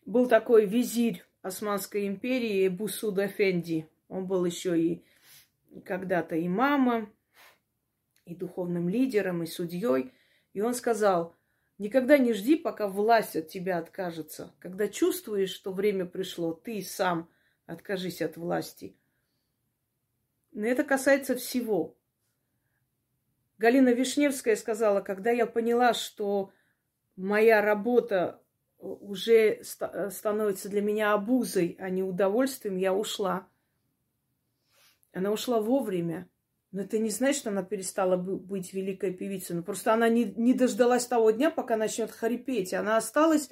Был 0.07 0.27
такой 0.27 0.65
визирь 0.67 1.23
Османской 1.43 2.07
империи 2.07 2.67
Бусуд 2.69 3.19
Эфенди. 3.19 3.89
Он 4.09 4.27
был 4.27 4.45
еще 4.45 4.81
и 4.81 5.05
когда-то 5.85 6.35
имамом, 6.45 7.15
и 8.25 8.35
духовным 8.35 8.89
лидером, 8.89 9.43
и 9.43 9.47
судьей. 9.47 10.13
И 10.55 10.61
он 10.61 10.73
сказал, 10.75 11.37
никогда 11.79 12.17
не 12.17 12.33
жди, 12.33 12.57
пока 12.57 12.89
власть 12.89 13.37
от 13.37 13.49
тебя 13.49 13.79
откажется. 13.79 14.55
Когда 14.61 14.89
чувствуешь, 14.89 15.51
что 15.51 15.73
время 15.73 16.07
пришло, 16.07 16.55
ты 16.55 16.81
сам 16.81 17.29
откажись 17.67 18.23
от 18.23 18.37
власти. 18.37 18.97
Но 20.53 20.67
это 20.67 20.85
касается 20.85 21.35
всего. 21.35 21.97
Галина 23.59 23.91
Вишневская 23.91 24.57
сказала, 24.57 25.01
когда 25.01 25.33
я 25.33 25.47
поняла, 25.47 25.93
что 25.93 26.53
моя 27.17 27.61
работа 27.61 28.41
уже 28.79 29.63
становится 29.65 30.69
для 30.69 30.83
меня 30.83 31.13
обузой, 31.15 31.77
а 31.81 31.91
не 31.91 32.03
удовольствием, 32.03 32.77
я 32.77 32.95
ушла. 32.95 33.49
Она 35.13 35.33
ушла 35.33 35.61
вовремя. 35.61 36.29
Но 36.75 36.83
это 36.83 36.99
не 36.99 37.11
значит, 37.11 37.43
что 37.43 37.51
она 37.51 37.63
перестала 37.63 38.17
быть 38.17 38.75
великой 38.75 39.13
певицей. 39.13 39.55
Но 39.55 39.63
просто 39.63 39.93
она 39.93 40.09
не, 40.09 40.25
не 40.25 40.55
дождалась 40.55 41.07
того 41.07 41.31
дня, 41.31 41.53
пока 41.53 41.77
начнет 41.77 42.11
хрипеть. 42.11 42.75
Она 42.75 42.97
осталась 42.97 43.49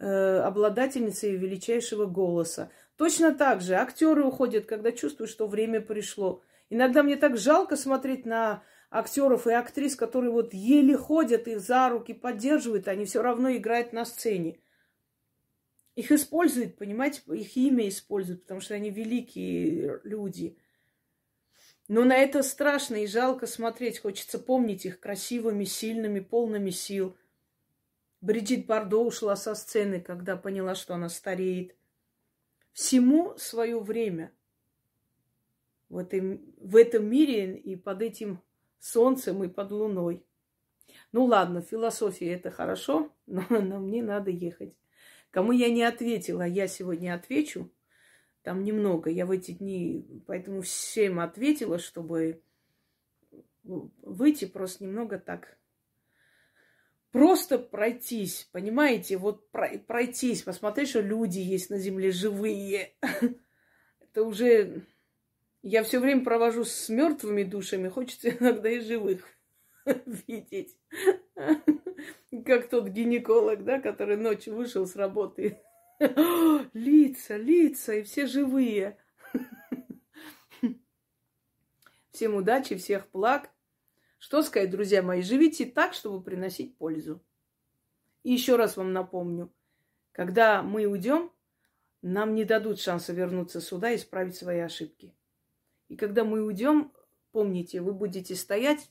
э, 0.00 0.04
обладательницей 0.04 1.36
величайшего 1.36 2.06
голоса. 2.06 2.72
Точно 2.96 3.32
так 3.32 3.60
же 3.60 3.76
актеры 3.76 4.24
уходят, 4.24 4.66
когда 4.66 4.90
чувствуют, 4.90 5.30
что 5.30 5.46
время 5.46 5.80
пришло. 5.80 6.42
Иногда 6.68 7.04
мне 7.04 7.14
так 7.14 7.36
жалко 7.36 7.76
смотреть 7.76 8.26
на 8.26 8.64
актеров 8.90 9.46
и 9.46 9.52
актрис, 9.52 9.94
которые 9.94 10.32
вот 10.32 10.52
еле 10.52 10.96
ходят, 10.96 11.46
их 11.46 11.60
за 11.60 11.88
руки 11.88 12.14
поддерживают, 12.14 12.88
они 12.88 13.04
все 13.04 13.22
равно 13.22 13.54
играют 13.54 13.92
на 13.92 14.04
сцене. 14.04 14.58
Их 15.94 16.10
используют, 16.10 16.76
понимаете, 16.78 17.22
их 17.32 17.56
имя 17.56 17.88
используют, 17.88 18.42
потому 18.42 18.60
что 18.60 18.74
они 18.74 18.90
великие 18.90 20.00
люди. 20.02 20.58
Но 21.88 22.04
на 22.04 22.16
это 22.16 22.42
страшно 22.42 22.96
и 22.96 23.06
жалко 23.06 23.46
смотреть. 23.46 24.00
Хочется 24.00 24.38
помнить 24.38 24.84
их 24.86 24.98
красивыми, 24.98 25.64
сильными, 25.64 26.20
полными 26.20 26.70
сил. 26.70 27.16
Бриджит 28.20 28.66
Бардо 28.66 28.98
ушла 28.98 29.36
со 29.36 29.54
сцены, 29.54 30.00
когда 30.00 30.36
поняла, 30.36 30.74
что 30.74 30.94
она 30.94 31.08
стареет. 31.08 31.76
Всему 32.72 33.36
свое 33.38 33.78
время. 33.78 34.32
В 35.88 35.98
этом, 35.98 36.40
в 36.58 36.74
этом 36.74 37.08
мире 37.08 37.56
и 37.56 37.76
под 37.76 38.02
этим 38.02 38.42
солнцем 38.80 39.44
и 39.44 39.48
под 39.48 39.70
луной. 39.70 40.24
Ну 41.12 41.24
ладно, 41.24 41.62
философия 41.62 42.32
это 42.32 42.50
хорошо, 42.50 43.12
но, 43.26 43.44
но 43.50 43.78
мне 43.78 44.02
надо 44.02 44.30
ехать. 44.30 44.74
Кому 45.30 45.52
я 45.52 45.70
не 45.70 45.84
ответила, 45.84 46.42
я 46.42 46.66
сегодня 46.66 47.14
отвечу. 47.14 47.70
Там 48.46 48.62
немного. 48.62 49.10
Я 49.10 49.26
в 49.26 49.32
эти 49.32 49.50
дни, 49.50 50.06
поэтому 50.28 50.60
всем 50.60 51.18
ответила, 51.18 51.80
чтобы 51.80 52.44
выйти 53.64 54.44
просто 54.44 54.84
немного 54.84 55.18
так. 55.18 55.58
Просто 57.10 57.58
пройтись, 57.58 58.48
понимаете? 58.52 59.16
Вот 59.16 59.50
пройтись, 59.50 60.44
посмотреть, 60.44 60.90
что 60.90 61.00
люди 61.00 61.40
есть 61.40 61.70
на 61.70 61.78
земле 61.78 62.12
живые. 62.12 62.94
Это 64.00 64.22
уже... 64.22 64.86
Я 65.62 65.82
все 65.82 65.98
время 65.98 66.22
провожу 66.22 66.62
с 66.62 66.88
мертвыми 66.88 67.42
душами, 67.42 67.88
хочется 67.88 68.30
иногда 68.38 68.70
и 68.70 68.78
живых 68.78 69.26
видеть. 70.28 70.78
Как 72.44 72.68
тот 72.68 72.90
гинеколог, 72.90 73.64
да, 73.64 73.80
который 73.80 74.16
ночью 74.16 74.54
вышел 74.54 74.86
с 74.86 74.94
работы 74.94 75.58
лица, 76.74 77.36
лица, 77.36 77.94
и 77.94 78.02
все 78.02 78.26
живые. 78.26 78.98
Всем 82.10 82.34
удачи, 82.34 82.76
всех 82.76 83.10
благ. 83.12 83.50
Что 84.18 84.42
сказать, 84.42 84.70
друзья 84.70 85.02
мои, 85.02 85.22
живите 85.22 85.66
так, 85.66 85.94
чтобы 85.94 86.22
приносить 86.22 86.76
пользу. 86.76 87.22
И 88.22 88.32
еще 88.32 88.56
раз 88.56 88.76
вам 88.76 88.92
напомню, 88.92 89.52
когда 90.12 90.62
мы 90.62 90.86
уйдем, 90.86 91.30
нам 92.02 92.34
не 92.34 92.44
дадут 92.44 92.80
шанса 92.80 93.12
вернуться 93.12 93.60
сюда 93.60 93.92
и 93.92 93.96
исправить 93.96 94.36
свои 94.36 94.58
ошибки. 94.58 95.14
И 95.88 95.96
когда 95.96 96.24
мы 96.24 96.42
уйдем, 96.42 96.92
помните, 97.32 97.80
вы 97.80 97.92
будете 97.92 98.34
стоять 98.34 98.90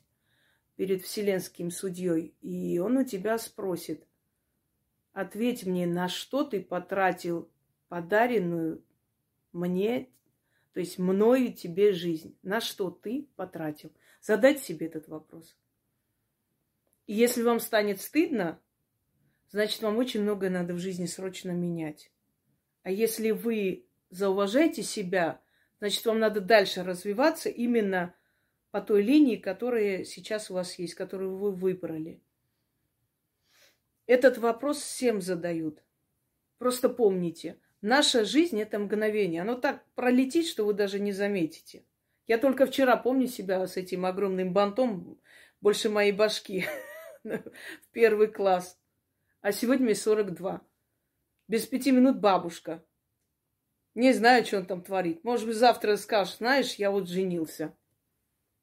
перед 0.75 1.03
Вселенским 1.03 1.69
судьей, 1.71 2.35
и 2.41 2.79
он 2.79 2.97
у 2.97 3.03
тебя 3.03 3.37
спросит– 3.37 4.07
Ответь 5.15 5.65
мне, 5.65 5.87
на 5.87 6.09
что 6.09 6.43
ты 6.43 6.61
потратил 6.61 7.49
подаренную 7.87 8.83
мне, 9.53 10.09
то 10.73 10.81
есть 10.81 10.99
мною 10.99 11.53
тебе 11.53 11.93
жизнь? 11.93 12.37
На 12.43 12.59
что 12.59 12.89
ты 12.91 13.29
потратил? 13.37 13.93
Задать 14.19 14.61
себе 14.61 14.87
этот 14.87 15.07
вопрос. 15.07 15.55
И 17.07 17.13
если 17.13 17.43
вам 17.43 17.61
станет 17.61 18.01
стыдно, 18.01 18.59
значит, 19.51 19.81
вам 19.83 19.95
очень 19.99 20.21
многое 20.21 20.49
надо 20.49 20.73
в 20.73 20.79
жизни 20.79 21.05
срочно 21.05 21.51
менять. 21.51 22.11
А 22.83 22.91
если 22.91 23.31
вы 23.31 23.87
зауважаете 24.09 24.83
себя, 24.83 25.41
значит, 25.79 26.05
вам 26.05 26.19
надо 26.19 26.41
дальше 26.41 26.83
развиваться 26.83 27.47
именно 27.47 28.13
по 28.69 28.81
той 28.81 29.01
линии, 29.01 29.37
которая 29.37 30.03
сейчас 30.03 30.51
у 30.51 30.55
вас 30.55 30.77
есть, 30.77 30.95
которую 30.95 31.37
вы 31.37 31.53
выбрали. 31.53 32.21
Этот 34.07 34.37
вопрос 34.37 34.81
всем 34.81 35.21
задают. 35.21 35.83
Просто 36.57 36.89
помните, 36.89 37.59
наша 37.81 38.23
жизнь– 38.25 38.61
это 38.61 38.79
мгновение. 38.79 39.41
Оно 39.41 39.55
так 39.55 39.83
пролетит, 39.95 40.47
что 40.47 40.65
вы 40.65 40.73
даже 40.73 40.99
не 40.99 41.11
заметите. 41.11 41.85
Я 42.27 42.37
только 42.37 42.65
вчера 42.65 42.97
помню 42.97 43.27
себя 43.27 43.65
с 43.65 43.77
этим 43.77 44.05
огромным 44.05 44.53
бантом 44.53 45.19
больше 45.61 45.89
моей 45.89 46.11
башки 46.11 46.65
в 47.23 47.41
первый 47.91 48.27
класс. 48.27 48.79
А 49.41 49.51
сегодня 49.51 49.85
мне 49.85 49.95
42. 49.95 50.61
Без 51.47 51.65
пяти 51.67 51.91
минут 51.91 52.19
бабушка. 52.19 52.83
Не 53.93 54.11
знаю, 54.13 54.45
что 54.45 54.57
он 54.57 54.65
там 54.65 54.81
творит. 54.81 55.23
Может 55.23 55.47
быть, 55.47 55.55
завтра 55.55 55.95
скажешь, 55.97 56.37
знаешь, 56.37 56.75
я 56.75 56.91
вот 56.91 57.07
женился. 57.07 57.75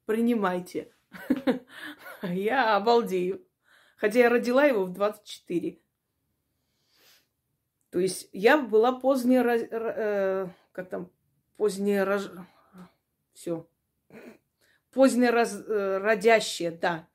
Принимайте. 0.05 0.93
Я 2.23 2.75
обалдею. 2.75 3.45
Хотя 4.03 4.19
я 4.19 4.29
родила 4.29 4.65
его 4.65 4.83
в 4.83 4.91
24. 4.91 5.79
То 7.89 7.99
есть 7.99 8.27
я 8.33 8.57
была 8.57 8.91
поздняя, 8.99 9.45
э, 9.45 10.49
как 10.73 10.89
там, 10.89 11.09
поздняя, 11.55 12.03
рож... 12.03 12.23
все, 13.31 13.65
поздняя 14.91 15.31
раз... 15.31 15.55
Э, 15.55 15.99
родящая, 15.99 16.77
да. 16.77 17.07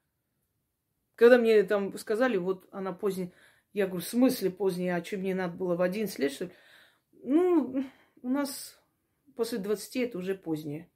Когда 1.15 1.37
мне 1.37 1.63
там 1.63 1.99
сказали, 1.99 2.39
вот 2.39 2.67
она 2.71 2.95
поздняя, 2.95 3.33
я 3.75 3.87
говорю, 3.87 4.03
в 4.03 4.09
смысле 4.09 4.49
поздняя, 4.51 4.97
а 4.97 5.05
что 5.05 5.19
мне 5.19 5.35
надо 5.35 5.59
было 5.59 5.77
в 5.77 5.83
11 5.83 6.19
лет, 6.19 6.33
что 6.33 6.47
ли? 6.47 6.53
Ну, 7.23 7.85
у 8.23 8.29
нас 8.31 8.81
после 9.37 9.59
20 9.59 9.97
это 9.97 10.17
уже 10.17 10.35
позднее. 10.35 10.89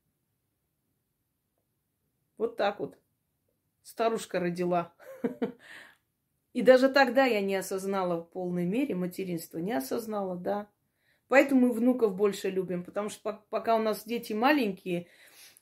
Вот 2.39 2.57
так 2.57 2.81
вот. 2.81 2.97
Старушка 3.83 4.41
родила. 4.41 4.95
И 6.53 6.63
даже 6.63 6.89
тогда 6.89 7.25
я 7.25 7.41
не 7.41 7.57
осознала 7.57 8.23
в 8.23 8.31
полной 8.31 8.67
мере 8.67 8.95
материнство. 8.95 9.59
Не 9.59 9.73
осознала, 9.73 10.37
да. 10.37 10.69
Поэтому 11.29 11.69
мы 11.69 11.73
внуков 11.73 12.15
больше 12.15 12.51
любим, 12.51 12.85
потому 12.85 13.09
что 13.09 13.43
пока 13.49 13.77
у 13.77 13.79
нас 13.79 14.05
дети 14.05 14.35
маленькие, 14.35 15.07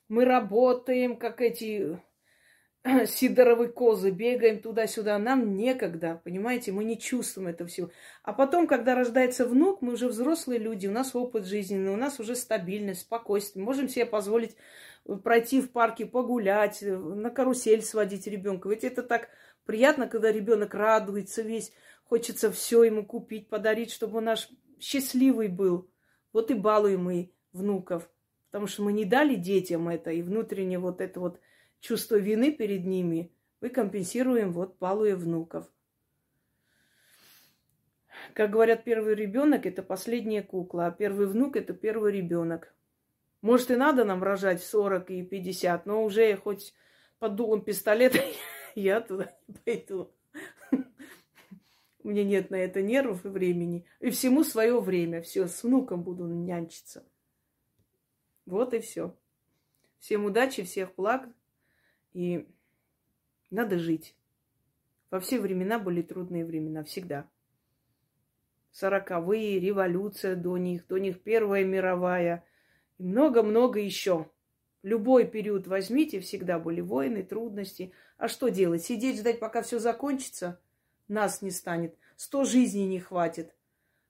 мы 0.08 0.24
работаем, 0.24 1.16
как 1.16 1.40
эти 1.40 2.00
сидоровы 3.06 3.68
козы, 3.68 4.10
бегаем 4.10 4.60
туда-сюда. 4.60 5.16
Нам 5.18 5.54
некогда, 5.54 6.20
понимаете, 6.24 6.72
мы 6.72 6.82
не 6.82 6.98
чувствуем 6.98 7.48
этого 7.48 7.68
всего. 7.68 7.90
А 8.24 8.32
потом, 8.32 8.66
когда 8.66 8.96
рождается 8.96 9.46
внук, 9.46 9.80
мы 9.80 9.92
уже 9.92 10.08
взрослые 10.08 10.58
люди, 10.58 10.88
у 10.88 10.92
нас 10.92 11.14
опыт 11.14 11.46
жизненный, 11.46 11.92
у 11.92 11.96
нас 11.96 12.18
уже 12.18 12.34
стабильность, 12.34 13.02
спокойствие. 13.02 13.64
Можем 13.64 13.88
себе 13.88 14.06
позволить 14.06 14.56
пройти 15.22 15.60
в 15.60 15.70
парке, 15.70 16.06
погулять, 16.06 16.82
на 16.82 17.30
карусель 17.30 17.82
сводить 17.82 18.26
ребенка. 18.26 18.68
Ведь 18.68 18.84
это 18.84 19.02
так 19.02 19.28
приятно, 19.70 20.08
когда 20.08 20.32
ребенок 20.32 20.74
радуется 20.74 21.42
весь, 21.42 21.72
хочется 22.02 22.50
все 22.50 22.82
ему 22.82 23.06
купить, 23.06 23.48
подарить, 23.48 23.92
чтобы 23.92 24.18
он 24.18 24.24
наш 24.24 24.48
счастливый 24.80 25.46
был. 25.46 25.88
Вот 26.32 26.50
и 26.50 26.54
балуем 26.54 27.04
мы 27.04 27.30
внуков. 27.52 28.10
Потому 28.46 28.66
что 28.66 28.82
мы 28.82 28.92
не 28.92 29.04
дали 29.04 29.36
детям 29.36 29.88
это, 29.88 30.10
и 30.10 30.22
внутренне 30.22 30.80
вот 30.80 31.00
это 31.00 31.20
вот 31.20 31.38
чувство 31.78 32.16
вины 32.16 32.50
перед 32.50 32.84
ними 32.84 33.30
мы 33.60 33.68
компенсируем, 33.68 34.50
вот 34.50 34.76
балуя 34.80 35.14
внуков. 35.14 35.70
Как 38.34 38.50
говорят, 38.50 38.82
первый 38.82 39.14
ребенок 39.14 39.66
это 39.66 39.84
последняя 39.84 40.42
кукла, 40.42 40.86
а 40.86 40.90
первый 40.90 41.28
внук 41.28 41.54
это 41.54 41.74
первый 41.74 42.10
ребенок. 42.12 42.74
Может, 43.40 43.70
и 43.70 43.76
надо 43.76 44.04
нам 44.04 44.20
рожать 44.20 44.60
в 44.60 44.66
40 44.66 45.12
и 45.12 45.22
50, 45.22 45.86
но 45.86 46.02
уже 46.02 46.36
хоть 46.38 46.74
под 47.20 47.36
дулом 47.36 47.62
пистолета 47.62 48.18
я 48.80 49.00
туда 49.00 49.32
не 49.48 49.54
пойду. 49.54 50.12
У 52.02 52.08
меня 52.08 52.24
нет 52.24 52.50
на 52.50 52.56
это 52.56 52.80
нервов 52.80 53.26
и 53.26 53.28
времени. 53.28 53.84
И 54.00 54.10
всему 54.10 54.42
свое 54.42 54.80
время. 54.80 55.20
Все, 55.20 55.46
с 55.46 55.62
внуком 55.62 56.02
буду 56.02 56.26
нянчиться. 56.26 57.06
Вот 58.46 58.72
и 58.72 58.80
все. 58.80 59.14
Всем 59.98 60.24
удачи, 60.24 60.62
всех 60.62 60.94
благ. 60.94 61.28
И 62.12 62.48
надо 63.50 63.78
жить. 63.78 64.16
Во 65.10 65.20
все 65.20 65.40
времена 65.40 65.78
были 65.78 66.02
трудные 66.02 66.44
времена, 66.44 66.84
всегда. 66.84 67.28
Сороковые, 68.70 69.58
революция 69.58 70.36
до 70.36 70.56
них, 70.56 70.86
до 70.86 70.98
них 70.98 71.20
Первая 71.22 71.64
мировая 71.64 72.44
и 72.98 73.02
много-много 73.02 73.80
еще. 73.80 74.30
Любой 74.82 75.26
период 75.26 75.66
возьмите, 75.66 76.20
всегда 76.20 76.58
были 76.58 76.80
войны, 76.80 77.22
трудности. 77.22 77.92
А 78.16 78.28
что 78.28 78.48
делать? 78.48 78.82
Сидеть, 78.84 79.18
ждать, 79.18 79.38
пока 79.38 79.62
все 79.62 79.78
закончится? 79.78 80.60
Нас 81.08 81.42
не 81.42 81.50
станет. 81.50 81.96
Сто 82.16 82.44
жизней 82.44 82.86
не 82.86 83.00
хватит. 83.00 83.54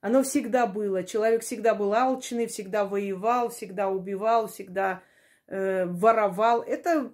Оно 0.00 0.22
всегда 0.22 0.66
было. 0.66 1.02
Человек 1.02 1.42
всегда 1.42 1.74
был 1.74 1.92
алчный, 1.92 2.46
всегда 2.46 2.84
воевал, 2.84 3.50
всегда 3.50 3.88
убивал, 3.88 4.48
всегда 4.48 5.02
э, 5.46 5.86
воровал. 5.86 6.62
Это 6.62 7.12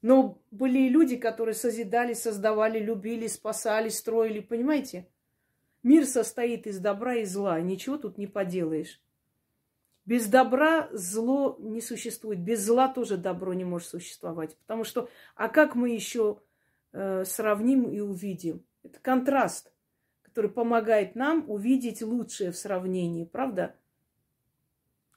но 0.00 0.40
были 0.50 0.80
и 0.80 0.88
люди, 0.88 1.16
которые 1.16 1.54
созидали, 1.54 2.14
создавали, 2.14 2.78
любили, 2.78 3.26
спасали, 3.26 3.88
строили, 3.88 4.40
понимаете? 4.40 5.08
Мир 5.82 6.06
состоит 6.06 6.66
из 6.66 6.78
добра 6.78 7.16
и 7.16 7.24
зла, 7.24 7.60
ничего 7.60 7.96
тут 7.96 8.18
не 8.18 8.26
поделаешь. 8.26 9.00
Без 10.08 10.26
добра 10.26 10.88
зло 10.92 11.56
не 11.60 11.82
существует, 11.82 12.40
без 12.40 12.64
зла 12.64 12.88
тоже 12.88 13.18
добро 13.18 13.52
не 13.52 13.64
может 13.64 13.88
существовать. 13.88 14.56
Потому 14.56 14.84
что, 14.84 15.10
а 15.34 15.48
как 15.48 15.74
мы 15.74 15.90
еще 15.90 16.40
э, 16.92 17.24
сравним 17.26 17.90
и 17.90 18.00
увидим? 18.00 18.64
Это 18.82 18.98
контраст, 19.00 19.70
который 20.22 20.50
помогает 20.50 21.14
нам 21.14 21.44
увидеть 21.50 22.00
лучшее 22.00 22.52
в 22.52 22.56
сравнении, 22.56 23.24
правда? 23.24 23.74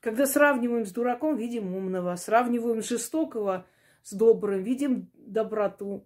Когда 0.01 0.25
сравниваем 0.25 0.85
с 0.85 0.91
дураком, 0.91 1.37
видим 1.37 1.73
умного, 1.73 2.15
сравниваем 2.15 2.81
жестокого– 2.81 3.65
с 4.03 4.13
добрым, 4.13 4.63
видим 4.63 5.09
доброту. 5.13 6.05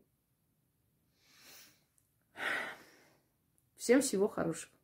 Всем 3.77 4.01
всего 4.01 4.27
хорошего. 4.27 4.74